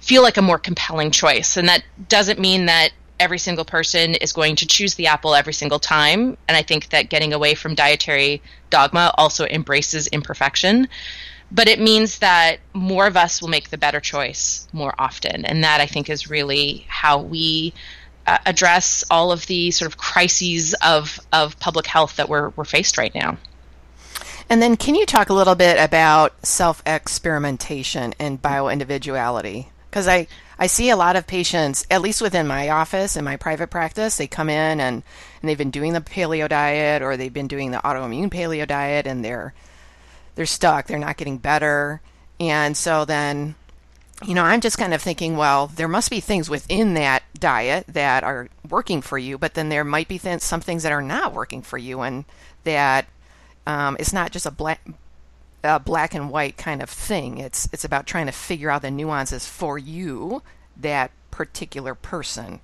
feel 0.00 0.22
like 0.22 0.36
a 0.36 0.42
more 0.42 0.58
compelling 0.58 1.10
choice. 1.10 1.56
And 1.56 1.68
that 1.68 1.82
doesn't 2.08 2.38
mean 2.38 2.66
that 2.66 2.90
every 3.18 3.38
single 3.38 3.64
person 3.64 4.14
is 4.14 4.32
going 4.32 4.56
to 4.56 4.66
choose 4.66 4.94
the 4.94 5.06
apple 5.06 5.34
every 5.34 5.52
single 5.52 5.78
time. 5.78 6.36
And 6.48 6.56
I 6.56 6.62
think 6.62 6.90
that 6.90 7.08
getting 7.08 7.32
away 7.32 7.54
from 7.54 7.74
dietary 7.74 8.42
dogma 8.70 9.12
also 9.16 9.46
embraces 9.46 10.06
imperfection. 10.08 10.88
But 11.50 11.68
it 11.68 11.80
means 11.80 12.18
that 12.18 12.58
more 12.74 13.06
of 13.06 13.16
us 13.16 13.40
will 13.40 13.48
make 13.48 13.70
the 13.70 13.78
better 13.78 14.00
choice 14.00 14.66
more 14.72 14.94
often. 14.98 15.44
And 15.44 15.62
that 15.64 15.80
I 15.80 15.86
think 15.86 16.10
is 16.10 16.28
really 16.28 16.84
how 16.88 17.20
we 17.20 17.72
uh, 18.26 18.38
address 18.44 19.04
all 19.10 19.30
of 19.30 19.46
the 19.46 19.70
sort 19.70 19.90
of 19.90 19.96
crises 19.96 20.74
of, 20.84 21.20
of 21.32 21.58
public 21.60 21.86
health 21.86 22.16
that 22.16 22.28
we're, 22.28 22.50
we're 22.50 22.64
faced 22.64 22.98
right 22.98 23.14
now. 23.14 23.38
And 24.48 24.62
then, 24.62 24.76
can 24.76 24.94
you 24.94 25.06
talk 25.06 25.28
a 25.28 25.34
little 25.34 25.56
bit 25.56 25.76
about 25.78 26.46
self 26.46 26.82
experimentation 26.86 28.14
and 28.18 28.40
bioindividuality? 28.40 29.66
Because 29.90 30.06
I, 30.06 30.28
I 30.58 30.68
see 30.68 30.90
a 30.90 30.96
lot 30.96 31.16
of 31.16 31.26
patients, 31.26 31.86
at 31.90 32.00
least 32.00 32.22
within 32.22 32.46
my 32.46 32.70
office 32.70 33.16
in 33.16 33.24
my 33.24 33.36
private 33.36 33.68
practice, 33.68 34.16
they 34.16 34.26
come 34.26 34.48
in 34.48 34.80
and, 34.80 35.02
and 35.40 35.48
they've 35.48 35.58
been 35.58 35.70
doing 35.70 35.92
the 35.92 36.00
paleo 36.00 36.48
diet 36.48 37.02
or 37.02 37.16
they've 37.16 37.32
been 37.32 37.48
doing 37.48 37.70
the 37.70 37.78
autoimmune 37.78 38.30
paleo 38.30 38.66
diet 38.66 39.06
and 39.06 39.24
they're 39.24 39.54
they're 40.34 40.46
stuck, 40.46 40.86
they're 40.86 40.98
not 40.98 41.16
getting 41.16 41.38
better. 41.38 42.00
And 42.38 42.76
so 42.76 43.04
then 43.04 43.54
you 44.24 44.34
know, 44.34 44.44
I'm 44.44 44.62
just 44.62 44.78
kind 44.78 44.94
of 44.94 45.02
thinking, 45.02 45.36
well, 45.36 45.66
there 45.66 45.88
must 45.88 46.10
be 46.10 46.20
things 46.20 46.48
within 46.48 46.94
that 46.94 47.22
diet 47.38 47.84
that 47.88 48.24
are 48.24 48.48
working 48.68 49.02
for 49.02 49.18
you, 49.18 49.36
but 49.36 49.54
then 49.54 49.68
there 49.68 49.84
might 49.84 50.08
be 50.08 50.18
th- 50.18 50.40
some 50.40 50.60
things 50.60 50.84
that 50.84 50.92
are 50.92 51.02
not 51.02 51.34
working 51.34 51.60
for 51.60 51.76
you, 51.76 52.00
and 52.00 52.24
that 52.64 53.06
um, 53.66 53.96
it's 54.00 54.14
not 54.14 54.32
just 54.32 54.46
a 54.46 54.50
black 54.50 54.80
a 55.66 55.80
black 55.80 56.14
and 56.14 56.30
white 56.30 56.56
kind 56.56 56.82
of 56.82 56.90
thing. 56.90 57.38
It's 57.38 57.68
it's 57.72 57.84
about 57.84 58.06
trying 58.06 58.26
to 58.26 58.32
figure 58.32 58.70
out 58.70 58.82
the 58.82 58.90
nuances 58.90 59.46
for 59.46 59.78
you, 59.78 60.42
that 60.76 61.10
particular 61.30 61.94
person. 61.94 62.60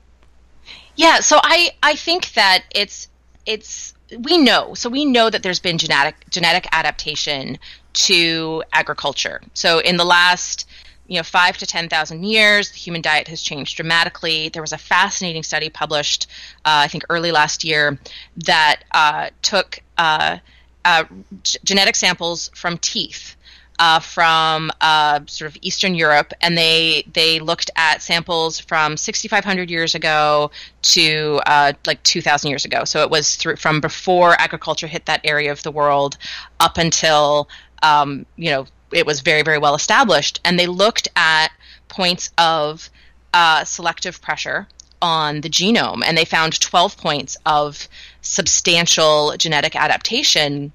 Yeah, 0.97 1.21
so 1.21 1.39
I 1.43 1.73
I 1.83 1.95
think 1.97 2.33
that 2.35 2.65
it's 2.75 3.09
it's 3.47 3.95
we 4.19 4.39
know 4.39 4.75
so 4.75 4.89
we 4.89 5.05
know 5.05 5.31
that 5.31 5.43
there's 5.43 5.61
been 5.61 5.79
genetic 5.79 6.29
genetic 6.31 6.67
adaptation 6.73 7.59
to 7.95 8.63
agriculture. 8.73 9.41
So 9.55 9.79
in 9.81 9.97
the 9.97 10.05
last 10.05 10.69
you 11.07 11.17
know 11.17 11.23
five 11.23 11.57
to 11.59 11.67
ten 11.67 11.89
thousand 11.89 12.25
years, 12.25 12.71
the 12.71 12.79
human 12.79 13.03
diet 13.03 13.29
has 13.29 13.43
changed 13.43 13.77
dramatically. 13.77 14.49
There 14.49 14.63
was 14.63 14.73
a 14.73 14.79
fascinating 14.79 15.43
study 15.43 15.69
published, 15.71 16.27
uh, 16.65 16.85
I 16.85 16.89
think, 16.89 17.05
early 17.11 17.33
last 17.33 17.65
year 17.65 17.99
that 18.37 18.83
uh, 18.93 19.31
took 19.43 19.81
uh, 19.99 20.39
uh, 20.85 21.05
g- 21.43 21.59
genetic 21.65 21.97
samples 21.97 22.51
from 22.55 22.79
teeth. 22.79 23.37
Uh, 23.79 23.99
from 23.99 24.71
uh, 24.81 25.19
sort 25.27 25.51
of 25.51 25.57
Eastern 25.63 25.95
Europe, 25.95 26.33
and 26.41 26.57
they 26.57 27.03
they 27.15 27.41
looked 27.41 27.69
at 27.75 28.01
samples 28.01 28.61
from 28.61 28.97
6,500 28.97 29.71
years 29.71 29.97
ago 29.97 30.53
to 30.83 31.41
uh, 31.47 31.73
like 31.87 32.01
2,000 32.05 32.51
years 32.51 32.65
ago. 32.65 32.85
So 32.85 33.03
it 33.03 33.11
was 33.11 33.35
through 33.35 33.57
from 33.57 33.81
before 33.81 34.35
agriculture 34.39 34.87
hit 34.87 35.07
that 35.07 35.23
area 35.25 35.51
of 35.51 35.63
the 35.65 35.73
world 35.73 36.17
up 36.61 36.79
until 36.79 37.49
um, 37.83 38.25
you 38.37 38.51
know 38.51 38.67
it 38.93 39.07
was 39.07 39.21
very 39.21 39.43
very 39.43 39.59
well 39.59 39.75
established, 39.75 40.39
and 40.45 40.59
they 40.59 40.67
looked 40.67 41.09
at 41.17 41.49
points 41.89 42.31
of 42.39 42.89
uh, 43.35 43.65
selective 43.65 44.21
pressure 44.21 44.69
on 45.03 45.43
the 45.43 45.51
genome, 45.51 46.03
and 46.07 46.17
they 46.17 46.25
found 46.25 46.59
12 46.59 46.97
points 46.97 47.37
of 47.45 47.89
substantial 48.23 49.35
genetic 49.37 49.77
adaptation. 49.77 50.73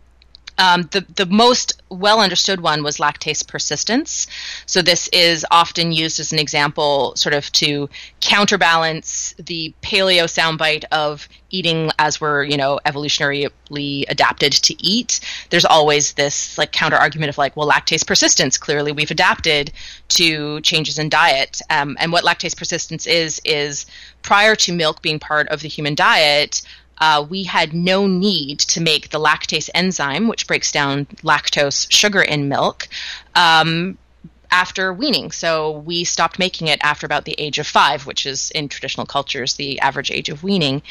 Um, 0.58 0.90
the 0.92 1.06
the 1.16 1.26
most 1.28 1.82
well 1.90 2.20
understood 2.20 2.62
one 2.62 2.84
was 2.84 2.98
lactase 2.98 3.48
persistence. 3.48 4.28
So 4.66 4.82
this 4.82 5.08
is 5.10 5.46
often 5.52 5.92
used 5.92 6.20
as 6.20 6.32
an 6.32 6.40
example, 6.40 7.16
sort 7.16 7.36
of 7.36 7.52
to 7.54 7.90
counterbalance 8.22 9.36
the 9.38 9.74
paleo 9.82 10.26
soundbite 10.26 10.86
of 10.92 11.30
eating 11.50 11.92
as 12.00 12.20
we're 12.20 12.44
you 12.44 12.58
know 12.58 12.80
evolutionarily 12.86 14.06
adapted 14.10 14.52
to 14.54 14.84
eat. 14.84 15.20
There's 15.50 15.66
always 15.66 16.14
this 16.14 16.58
like 16.58 16.72
counter 16.72 16.98
argument 16.98 17.30
of 17.30 17.38
like, 17.38 17.56
well, 17.56 17.70
lactase 17.70 18.06
persistence. 18.06 18.58
Clearly, 18.58 18.92
we've 18.92 19.12
adapted 19.12 19.72
to 20.10 20.60
changes 20.62 20.98
in 20.98 21.10
diet. 21.10 21.62
Um, 21.70 21.98
and 22.00 22.12
what 22.12 22.24
lactase 22.24 22.58
persistence 22.58 23.06
is 23.06 23.40
is 23.46 23.86
prior 24.24 24.56
to 24.56 24.74
milk 24.74 25.02
being 25.02 25.20
part 25.20 25.48
of 25.50 25.62
the 25.62 25.70
human 25.70 25.96
diet 25.96 26.62
uh, 27.00 27.26
we 27.30 27.44
had 27.44 27.74
no 27.74 28.08
need 28.08 28.60
to 28.60 28.82
make 28.82 29.10
the 29.10 29.20
lactase 29.20 29.70
enzyme, 29.74 30.28
which 30.28 30.48
breaks 30.48 30.72
down 30.72 31.06
lactose 31.24 31.88
sugar 31.90 32.22
in 32.22 32.50
milk, 32.50 32.88
um, 33.36 33.98
after 34.50 34.94
weaning. 34.94 35.32
So 35.32 35.80
we 35.80 36.04
stopped 36.04 36.40
making 36.40 36.68
it 36.68 36.80
after 36.82 37.06
about 37.06 37.26
the 37.26 37.36
age 37.38 37.60
of 37.60 37.68
five, 37.68 38.06
which 38.06 38.26
is 38.26 38.52
in 38.52 38.70
traditional 38.70 39.06
cultures 39.06 39.56
the 39.56 39.80
average 39.80 40.12
age 40.12 40.30
of 40.30 40.44
weaning. 40.44 40.82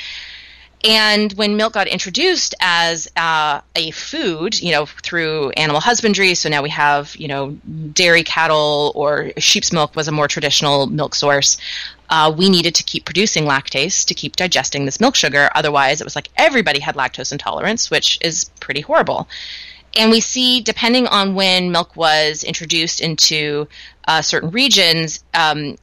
And 0.85 1.33
when 1.33 1.57
milk 1.57 1.73
got 1.73 1.89
introduced 1.89 2.55
as 2.61 3.09
uh, 3.17 3.61
a 3.75 3.91
food, 3.93 4.61
you 4.61 4.73
know, 4.73 4.87
through 4.87 5.51
animal 5.51 5.81
husbandry, 5.81 6.35
so 6.35 6.49
now 6.49 6.63
we 6.63 6.69
have, 6.69 7.17
you 7.17 7.29
know, 7.29 7.53
dairy 7.93 8.23
cattle 8.23 8.93
or 8.95 9.33
sheep's 9.39 9.73
milk 9.73 9.97
was 9.97 10.07
a 10.07 10.13
more 10.13 10.29
traditional 10.29 10.87
milk 10.87 11.15
source. 11.15 11.57
Uh, 12.09 12.33
we 12.37 12.49
needed 12.49 12.75
to 12.75 12.83
keep 12.85 13.05
producing 13.05 13.45
lactase 13.45 14.05
to 14.05 14.15
keep 14.15 14.37
digesting 14.37 14.85
this 14.85 15.01
milk 15.01 15.15
sugar. 15.15 15.51
Otherwise, 15.55 16.01
it 16.01 16.05
was 16.05 16.17
like 16.17 16.29
everybody 16.37 16.81
had 16.81 16.95
lactose 16.95 17.33
intolerance, 17.33 17.91
which 17.91 18.19
is 18.21 18.51
pretty 18.61 18.81
horrible. 18.81 19.29
And 19.97 20.11
we 20.11 20.21
see, 20.21 20.61
depending 20.61 21.07
on 21.07 21.35
when 21.35 21.73
milk 21.73 21.97
was 21.97 22.45
introduced 22.45 23.01
into 23.01 23.67
uh, 24.07 24.23
certain 24.23 24.51
regions, 24.51 25.25
um, 25.33 25.77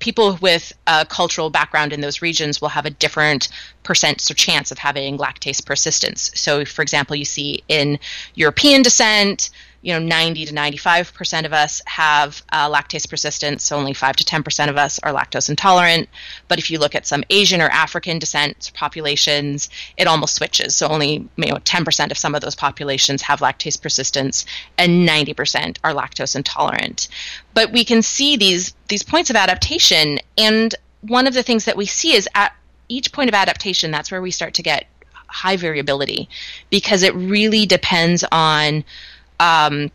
people 0.00 0.38
with 0.40 0.72
a 0.86 1.06
cultural 1.06 1.50
background 1.50 1.92
in 1.92 2.00
those 2.00 2.20
regions 2.20 2.60
will 2.60 2.68
have 2.68 2.86
a 2.86 2.90
different 2.90 3.48
percent 3.82 4.28
or 4.30 4.34
chance 4.34 4.72
of 4.72 4.78
having 4.78 5.18
lactase 5.18 5.64
persistence. 5.64 6.30
So, 6.34 6.64
for 6.64 6.82
example, 6.82 7.16
you 7.16 7.24
see 7.24 7.62
in 7.68 7.98
European 8.34 8.82
descent, 8.82 9.50
you 9.84 9.92
know, 9.92 9.98
90 9.98 10.46
to 10.46 10.54
95% 10.54 11.44
of 11.44 11.52
us 11.52 11.82
have 11.84 12.42
uh, 12.50 12.70
lactase 12.70 13.06
persistence. 13.08 13.64
So 13.64 13.76
only 13.76 13.92
5 13.92 14.16
to 14.16 14.24
10% 14.24 14.70
of 14.70 14.78
us 14.78 14.98
are 15.02 15.12
lactose 15.12 15.50
intolerant. 15.50 16.08
But 16.48 16.58
if 16.58 16.70
you 16.70 16.78
look 16.78 16.94
at 16.94 17.06
some 17.06 17.22
Asian 17.28 17.60
or 17.60 17.68
African 17.68 18.18
descent 18.18 18.72
populations, 18.74 19.68
it 19.98 20.06
almost 20.06 20.36
switches. 20.36 20.74
So 20.74 20.88
only 20.88 21.28
you 21.36 21.46
know 21.46 21.56
10% 21.56 22.10
of 22.10 22.16
some 22.16 22.34
of 22.34 22.40
those 22.40 22.54
populations 22.54 23.20
have 23.22 23.40
lactase 23.40 23.80
persistence, 23.80 24.46
and 24.78 25.06
90% 25.06 25.76
are 25.84 25.92
lactose 25.92 26.34
intolerant. 26.34 27.08
But 27.52 27.70
we 27.70 27.84
can 27.84 28.00
see 28.00 28.38
these 28.38 28.74
these 28.88 29.02
points 29.02 29.28
of 29.28 29.36
adaptation, 29.36 30.18
and 30.38 30.74
one 31.02 31.26
of 31.26 31.34
the 31.34 31.42
things 31.42 31.66
that 31.66 31.76
we 31.76 31.84
see 31.84 32.14
is 32.14 32.26
at 32.34 32.56
each 32.88 33.12
point 33.12 33.28
of 33.28 33.34
adaptation, 33.34 33.90
that's 33.90 34.10
where 34.10 34.22
we 34.22 34.30
start 34.30 34.54
to 34.54 34.62
get 34.62 34.86
high 35.26 35.56
variability 35.56 36.28
because 36.70 37.02
it 37.02 37.14
really 37.14 37.66
depends 37.66 38.24
on 38.30 38.84
um, 39.40 39.90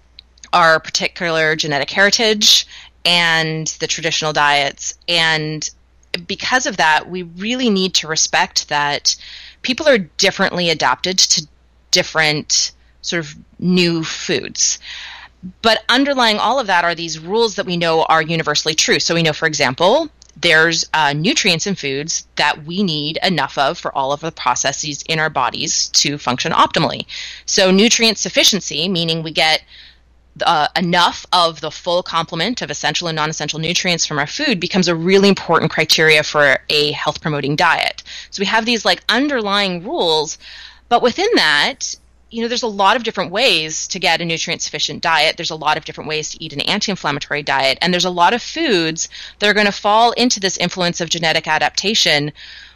our 0.53 0.79
particular 0.79 1.55
genetic 1.55 1.89
heritage 1.89 2.67
and 3.05 3.67
the 3.79 3.87
traditional 3.87 4.33
diets. 4.33 4.97
And 5.07 5.69
because 6.27 6.65
of 6.65 6.77
that, 6.77 7.09
we 7.09 7.23
really 7.23 7.69
need 7.69 7.93
to 7.95 8.07
respect 8.07 8.69
that 8.69 9.15
people 9.61 9.87
are 9.87 9.97
differently 9.97 10.69
adapted 10.69 11.17
to 11.17 11.47
different 11.91 12.71
sort 13.01 13.23
of 13.25 13.35
new 13.59 14.03
foods. 14.03 14.79
But 15.61 15.83
underlying 15.87 16.37
all 16.37 16.59
of 16.59 16.67
that 16.67 16.83
are 16.83 16.95
these 16.95 17.17
rules 17.17 17.55
that 17.55 17.65
we 17.65 17.77
know 17.77 18.03
are 18.03 18.21
universally 18.21 18.75
true. 18.75 18.99
So 18.99 19.15
we 19.15 19.23
know, 19.23 19.33
for 19.33 19.47
example, 19.47 20.09
there's 20.37 20.85
uh, 20.93 21.13
nutrients 21.13 21.67
in 21.67 21.75
foods 21.75 22.27
that 22.35 22.65
we 22.65 22.83
need 22.83 23.19
enough 23.23 23.57
of 23.57 23.77
for 23.77 23.95
all 23.95 24.13
of 24.13 24.21
the 24.21 24.31
processes 24.31 25.03
in 25.03 25.19
our 25.19 25.29
bodies 25.29 25.89
to 25.89 26.17
function 26.17 26.51
optimally. 26.51 27.05
So, 27.45 27.71
nutrient 27.71 28.17
sufficiency, 28.17 28.87
meaning 28.87 29.23
we 29.23 29.31
get 29.31 29.63
uh, 30.45 30.67
enough 30.75 31.25
of 31.33 31.59
the 31.59 31.71
full 31.71 32.03
complement 32.03 32.61
of 32.61 32.71
essential 32.71 33.07
and 33.07 33.15
non 33.15 33.29
essential 33.29 33.59
nutrients 33.59 34.05
from 34.05 34.19
our 34.19 34.27
food, 34.27 34.59
becomes 34.59 34.87
a 34.87 34.95
really 34.95 35.29
important 35.29 35.71
criteria 35.71 36.23
for 36.23 36.59
a 36.69 36.91
health 36.91 37.21
promoting 37.21 37.55
diet. 37.55 38.03
So, 38.31 38.41
we 38.41 38.45
have 38.45 38.65
these 38.65 38.85
like 38.85 39.03
underlying 39.09 39.83
rules, 39.83 40.37
but 40.87 41.01
within 41.01 41.29
that, 41.35 41.95
you 42.31 42.41
know, 42.41 42.47
there's 42.47 42.63
a 42.63 42.67
lot 42.67 42.95
of 42.95 43.03
different 43.03 43.31
ways 43.31 43.87
to 43.87 43.99
get 43.99 44.21
a 44.21 44.25
nutrient 44.25 44.61
sufficient 44.61 45.01
diet. 45.01 45.37
There's 45.37 45.49
a 45.49 45.55
lot 45.55 45.77
of 45.77 45.85
different 45.85 46.07
ways 46.07 46.29
to 46.29 46.43
eat 46.43 46.53
an 46.53 46.61
anti 46.61 46.91
inflammatory 46.91 47.43
diet. 47.43 47.77
And 47.81 47.93
there's 47.93 48.05
a 48.05 48.09
lot 48.09 48.33
of 48.33 48.41
foods 48.41 49.09
that 49.39 49.49
are 49.49 49.53
going 49.53 49.65
to 49.65 49.71
fall 49.71 50.11
into 50.11 50.39
this 50.39 50.57
influence 50.57 51.01
of 51.01 51.09
genetic 51.09 51.47
adaptation 51.47 52.31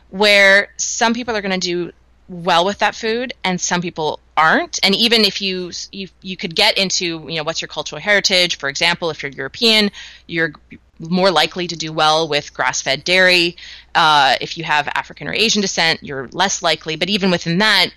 where 0.10 0.70
some 0.78 1.14
people 1.14 1.36
are 1.36 1.42
going 1.42 1.60
to 1.60 1.68
do 1.68 1.92
well 2.30 2.66
with 2.66 2.80
that 2.80 2.96
food 2.96 3.34
and 3.44 3.60
some 3.60 3.82
people 3.82 4.20
aren't 4.36 4.80
and 4.82 4.96
even 4.96 5.22
if 5.22 5.42
you, 5.42 5.72
you 5.92 6.08
you 6.22 6.38
could 6.38 6.56
get 6.56 6.78
into 6.78 7.26
you 7.30 7.36
know 7.36 7.44
what's 7.44 7.62
your 7.62 7.68
cultural 7.68 8.02
heritage 8.02 8.58
for 8.58 8.70
example 8.70 9.10
if 9.10 9.22
you're 9.22 9.32
european 9.32 9.92
you're 10.26 10.54
more 11.00 11.30
likely 11.32 11.68
to 11.68 11.76
do 11.76 11.92
well 11.92 12.28
with 12.28 12.54
grass-fed 12.54 13.04
dairy 13.04 13.58
uh, 13.94 14.36
if 14.40 14.58
you 14.58 14.64
have 14.64 14.88
african 14.96 15.28
or 15.28 15.34
asian 15.34 15.62
descent 15.62 16.02
you're 16.02 16.28
less 16.30 16.64
likely 16.64 16.96
but 16.96 17.10
even 17.10 17.30
within 17.30 17.58
that 17.58 17.90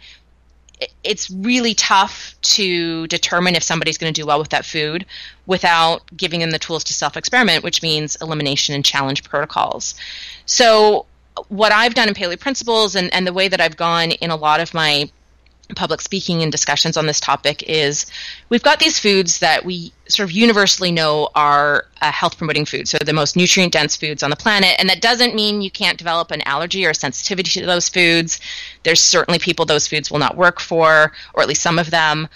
it's 1.03 1.31
really 1.31 1.75
tough 1.75 2.35
to 2.43 3.07
determine 3.07 3.55
if 3.55 3.63
somebody's 3.63 3.97
going 3.97 4.13
to 4.13 4.21
do 4.21 4.27
well 4.27 4.39
with 4.39 4.51
that 4.51 4.65
food 4.65 5.07
without 5.47 6.03
giving 6.17 6.41
them 6.41 6.51
the 6.51 6.59
tools 6.59 6.85
to 6.85 6.93
self 6.93 7.17
experiment, 7.17 7.65
which 7.65 7.83
means 7.83 8.17
elimination 8.21 8.75
and 8.75 8.85
challenge 8.85 9.25
protocols. 9.25 9.95
So, 10.45 11.07
what 11.49 11.73
I've 11.73 11.95
done 11.95 12.09
in 12.09 12.15
Paleo 12.15 12.39
Principles 12.39 12.95
and, 12.95 13.13
and 13.13 13.27
the 13.27 13.33
way 13.33 13.49
that 13.49 13.61
I've 13.61 13.77
gone 13.77 14.13
in 14.13 14.31
a 14.31 14.37
lot 14.37 14.61
of 14.61 14.73
my 14.75 15.11
public 15.75 16.01
speaking 16.01 16.43
and 16.43 16.53
discussions 16.53 16.97
on 16.97 17.07
this 17.07 17.21
topic 17.21 17.63
is 17.65 18.07
we've 18.49 18.63
got 18.63 18.79
these 18.79 18.99
foods 18.99 19.41
that 19.41 19.65
we 19.65 19.93
sort 20.09 20.29
of 20.29 20.33
universally 20.33 20.93
know 20.93 21.29
are 21.35 21.87
uh, 22.01 22.13
health 22.13 22.39
promoting 22.39 22.65
foods, 22.65 22.91
so 22.91 22.99
the 22.99 23.13
most 23.13 23.37
nutrient 23.37 23.73
dense 23.73 23.97
foods 23.97 24.23
on 24.23 24.31
the 24.31 24.37
planet. 24.37 24.77
And 24.79 24.89
that 24.89 25.01
doesn't 25.01 25.35
mean 25.35 25.63
you 25.63 25.71
can't 25.71 25.99
develop 25.99 26.31
an 26.31 26.43
allergy 26.43 26.87
or 26.87 26.95
sensitivity 26.95 27.61
to 27.61 27.67
those 27.67 27.89
foods. 27.89 28.39
There's 28.85 29.01
certainly 29.01 29.39
people 29.39 29.65
those 29.65 29.89
foods 29.89 30.11
will 30.11 30.19
not 30.19 30.37
work 30.37 30.61
for, 30.61 31.13
or 31.35 31.43
at 31.43 31.49
least 31.49 31.63
some 31.63 31.79
of 31.79 31.91
them. 31.91 32.29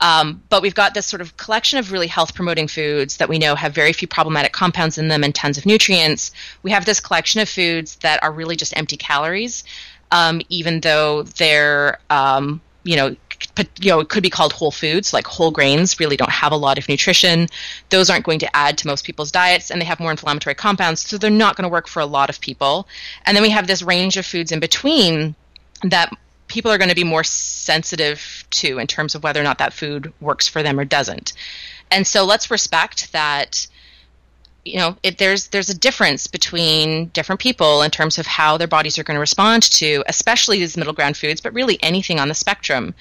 Um, 0.00 0.42
but 0.48 0.62
we've 0.62 0.74
got 0.74 0.94
this 0.94 1.06
sort 1.06 1.20
of 1.20 1.36
collection 1.36 1.78
of 1.78 1.90
really 1.90 2.06
health 2.06 2.34
promoting 2.34 2.68
foods 2.68 3.16
that 3.16 3.28
we 3.28 3.38
know 3.38 3.54
have 3.54 3.74
very 3.74 3.92
few 3.92 4.06
problematic 4.06 4.52
compounds 4.52 4.96
in 4.96 5.08
them 5.08 5.24
and 5.24 5.34
tons 5.34 5.58
of 5.58 5.66
nutrients. 5.66 6.30
We 6.62 6.70
have 6.70 6.84
this 6.84 7.00
collection 7.00 7.40
of 7.40 7.48
foods 7.48 7.96
that 7.96 8.22
are 8.22 8.30
really 8.30 8.54
just 8.54 8.76
empty 8.76 8.96
calories, 8.96 9.64
um, 10.12 10.40
even 10.48 10.80
though 10.80 11.24
they're 11.24 11.98
um, 12.10 12.60
you 12.88 12.96
know, 12.96 13.14
you 13.80 13.90
know, 13.90 14.00
it 14.00 14.08
could 14.08 14.22
be 14.22 14.30
called 14.30 14.54
whole 14.54 14.70
foods, 14.70 15.12
like 15.12 15.26
whole 15.26 15.50
grains 15.50 16.00
really 16.00 16.16
don't 16.16 16.30
have 16.30 16.52
a 16.52 16.56
lot 16.56 16.78
of 16.78 16.88
nutrition. 16.88 17.46
Those 17.90 18.08
aren't 18.08 18.24
going 18.24 18.38
to 18.38 18.56
add 18.56 18.78
to 18.78 18.86
most 18.86 19.04
people's 19.04 19.30
diets, 19.30 19.70
and 19.70 19.78
they 19.78 19.84
have 19.84 20.00
more 20.00 20.10
inflammatory 20.10 20.54
compounds, 20.54 21.02
so 21.02 21.18
they're 21.18 21.30
not 21.30 21.54
going 21.54 21.64
to 21.64 21.68
work 21.68 21.86
for 21.86 22.00
a 22.00 22.06
lot 22.06 22.30
of 22.30 22.40
people. 22.40 22.88
And 23.26 23.36
then 23.36 23.42
we 23.42 23.50
have 23.50 23.66
this 23.66 23.82
range 23.82 24.16
of 24.16 24.24
foods 24.24 24.52
in 24.52 24.58
between 24.58 25.34
that 25.82 26.10
people 26.46 26.70
are 26.70 26.78
going 26.78 26.88
to 26.88 26.94
be 26.94 27.04
more 27.04 27.22
sensitive 27.22 28.44
to 28.50 28.78
in 28.78 28.86
terms 28.86 29.14
of 29.14 29.22
whether 29.22 29.38
or 29.38 29.44
not 29.44 29.58
that 29.58 29.74
food 29.74 30.10
works 30.22 30.48
for 30.48 30.62
them 30.62 30.80
or 30.80 30.86
doesn't. 30.86 31.34
And 31.90 32.06
so 32.06 32.24
let's 32.24 32.50
respect 32.50 33.12
that 33.12 33.66
you 34.68 34.78
know 34.78 34.96
it, 35.02 35.18
there's 35.18 35.48
there's 35.48 35.70
a 35.70 35.78
difference 35.78 36.26
between 36.26 37.06
different 37.06 37.40
people 37.40 37.82
in 37.82 37.90
terms 37.90 38.18
of 38.18 38.26
how 38.26 38.56
their 38.56 38.68
bodies 38.68 38.98
are 38.98 39.04
going 39.04 39.16
to 39.16 39.20
respond 39.20 39.62
to 39.62 40.04
especially 40.06 40.58
these 40.58 40.76
middle 40.76 40.92
ground 40.92 41.16
foods 41.16 41.40
but 41.40 41.54
really 41.54 41.78
anything 41.82 42.20
on 42.20 42.28
the 42.28 42.34
spectrum. 42.34 42.94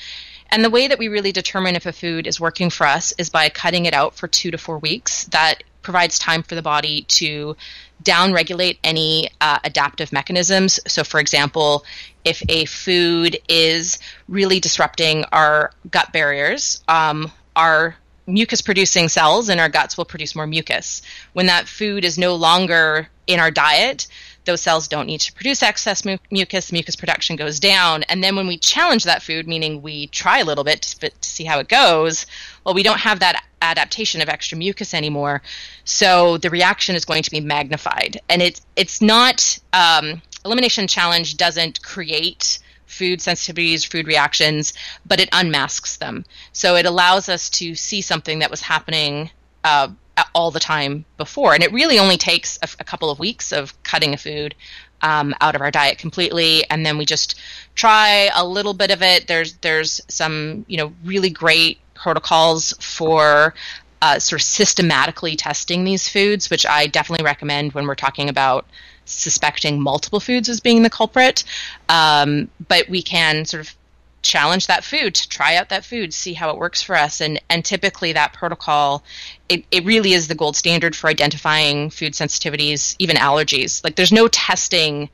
And 0.49 0.63
the 0.63 0.69
way 0.69 0.87
that 0.87 0.97
we 0.97 1.09
really 1.09 1.33
determine 1.33 1.75
if 1.75 1.85
a 1.85 1.91
food 1.91 2.25
is 2.25 2.39
working 2.39 2.69
for 2.69 2.87
us 2.87 3.13
is 3.17 3.29
by 3.29 3.49
cutting 3.49 3.85
it 3.85 3.93
out 3.93 4.15
for 4.15 4.29
two 4.29 4.49
to 4.51 4.57
four 4.57 4.77
weeks. 4.77 5.25
That 5.25 5.61
provides 5.81 6.17
time 6.17 6.41
for 6.41 6.55
the 6.55 6.61
body 6.61 7.01
to 7.03 7.57
downregulate 8.03 8.77
any 8.81 9.29
uh, 9.41 9.59
adaptive 9.65 10.13
mechanisms. 10.13 10.79
So 10.87 11.03
for 11.03 11.19
example 11.19 11.83
if 12.23 12.41
a 12.49 12.65
food 12.65 13.39
is 13.47 13.99
really 14.27 14.59
disrupting 14.59 15.25
our 15.31 15.71
gut 15.89 16.11
barriers 16.11 16.83
um, 16.87 17.31
our 17.55 17.95
mucus 18.27 18.61
producing 18.61 19.07
cells 19.07 19.49
in 19.49 19.59
our 19.59 19.69
guts 19.69 19.97
will 19.97 20.05
produce 20.05 20.35
more 20.35 20.45
mucus. 20.45 21.01
When 21.33 21.45
that 21.47 21.67
food 21.67 22.05
is 22.05 22.17
no 22.17 22.35
longer 22.35 23.09
in 23.25 23.39
our 23.39 23.51
diet, 23.51 24.07
those 24.45 24.61
cells 24.61 24.87
don't 24.87 25.07
need 25.07 25.21
to 25.21 25.33
produce 25.33 25.63
excess 25.63 26.05
mu- 26.05 26.17
mucus, 26.31 26.71
mucus 26.71 26.95
production 26.95 27.35
goes 27.35 27.59
down. 27.59 28.03
And 28.03 28.23
then 28.23 28.35
when 28.35 28.47
we 28.47 28.57
challenge 28.57 29.03
that 29.03 29.23
food, 29.23 29.47
meaning 29.47 29.81
we 29.81 30.07
try 30.07 30.39
a 30.39 30.45
little 30.45 30.63
bit 30.63 30.81
to, 30.83 31.09
to 31.09 31.29
see 31.29 31.43
how 31.43 31.59
it 31.59 31.67
goes, 31.67 32.25
well, 32.63 32.75
we 32.75 32.83
don't 32.83 32.99
have 32.99 33.19
that 33.19 33.43
adaptation 33.61 34.21
of 34.21 34.29
extra 34.29 34.57
mucus 34.57 34.93
anymore. 34.93 35.41
So 35.83 36.37
the 36.37 36.49
reaction 36.49 36.95
is 36.95 37.05
going 37.05 37.23
to 37.23 37.31
be 37.31 37.41
magnified. 37.41 38.21
And 38.29 38.41
it, 38.41 38.61
it's 38.75 39.01
not, 39.01 39.59
um, 39.73 40.21
elimination 40.45 40.87
challenge 40.87 41.37
doesn't 41.37 41.81
create 41.83 42.59
food 42.97 43.19
sensitivities, 43.19 43.85
food 43.85 44.07
reactions, 44.07 44.73
but 45.05 45.19
it 45.19 45.29
unmasks 45.31 45.97
them. 45.97 46.25
So 46.51 46.75
it 46.75 46.85
allows 46.85 47.29
us 47.29 47.49
to 47.51 47.75
see 47.75 48.01
something 48.01 48.39
that 48.39 48.51
was 48.51 48.61
happening 48.61 49.29
uh, 49.63 49.89
all 50.33 50.51
the 50.51 50.59
time 50.59 51.05
before. 51.17 51.53
And 51.53 51.63
it 51.63 51.71
really 51.71 51.99
only 51.99 52.17
takes 52.17 52.57
a, 52.61 52.67
a 52.79 52.83
couple 52.83 53.09
of 53.09 53.19
weeks 53.19 53.51
of 53.51 53.81
cutting 53.83 54.13
a 54.13 54.17
food 54.17 54.55
um, 55.01 55.35
out 55.41 55.55
of 55.55 55.61
our 55.61 55.71
diet 55.71 55.97
completely, 55.97 56.67
and 56.69 56.85
then 56.85 56.97
we 56.97 57.05
just 57.05 57.39
try 57.75 58.29
a 58.35 58.45
little 58.45 58.73
bit 58.73 58.91
of 58.91 59.01
it. 59.01 59.27
There's 59.27 59.53
there's 59.57 60.01
some 60.07 60.65
you 60.67 60.77
know 60.77 60.93
really 61.03 61.29
great 61.29 61.79
protocols 61.93 62.73
for 62.79 63.53
uh, 64.01 64.19
sort 64.19 64.41
of 64.41 64.45
systematically 64.45 65.35
testing 65.35 65.83
these 65.83 66.07
foods, 66.07 66.49
which 66.49 66.65
I 66.65 66.87
definitely 66.87 67.25
recommend 67.25 67.73
when 67.73 67.85
we're 67.87 67.95
talking 67.95 68.29
about 68.29 68.65
suspecting 69.07 69.81
multiple 69.81 70.19
foods 70.19 70.49
as 70.49 70.59
being 70.59 70.83
the 70.83 70.89
culprit. 70.89 71.43
Um, 71.89 72.49
but 72.67 72.89
we 72.89 73.01
can 73.01 73.45
sort 73.45 73.61
of 73.61 73.75
challenge 74.21 74.67
that 74.67 74.83
food 74.83 75.15
to 75.15 75.29
try 75.29 75.55
out 75.55 75.69
that 75.69 75.85
food 75.85 76.13
see 76.13 76.33
how 76.33 76.49
it 76.49 76.57
works 76.57 76.81
for 76.81 76.95
us 76.95 77.21
and 77.21 77.39
and 77.49 77.63
typically 77.63 78.11
that 78.11 78.33
protocol 78.33 79.03
it, 79.47 79.63
it 79.71 79.85
really 79.85 80.11
is 80.11 80.27
the 80.27 80.35
gold 80.35 80.55
standard 80.55 80.95
for 80.95 81.07
identifying 81.07 81.89
food 81.89 82.13
sensitivities 82.13 82.95
even 82.99 83.15
allergies 83.15 83.81
like 83.83 83.95
there's 83.95 84.11
no 84.11 84.27
testing 84.27 85.09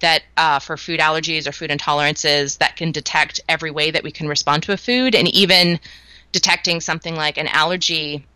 that 0.00 0.22
uh, 0.36 0.58
for 0.58 0.76
food 0.76 1.00
allergies 1.00 1.46
or 1.46 1.52
food 1.52 1.70
intolerances 1.70 2.58
that 2.58 2.76
can 2.76 2.92
detect 2.92 3.40
every 3.48 3.70
way 3.70 3.90
that 3.90 4.02
we 4.02 4.10
can 4.10 4.28
respond 4.28 4.62
to 4.62 4.72
a 4.72 4.76
food 4.76 5.14
and 5.14 5.28
even 5.28 5.78
detecting 6.32 6.80
something 6.80 7.16
like 7.16 7.38
an 7.38 7.48
allergy 7.48 8.26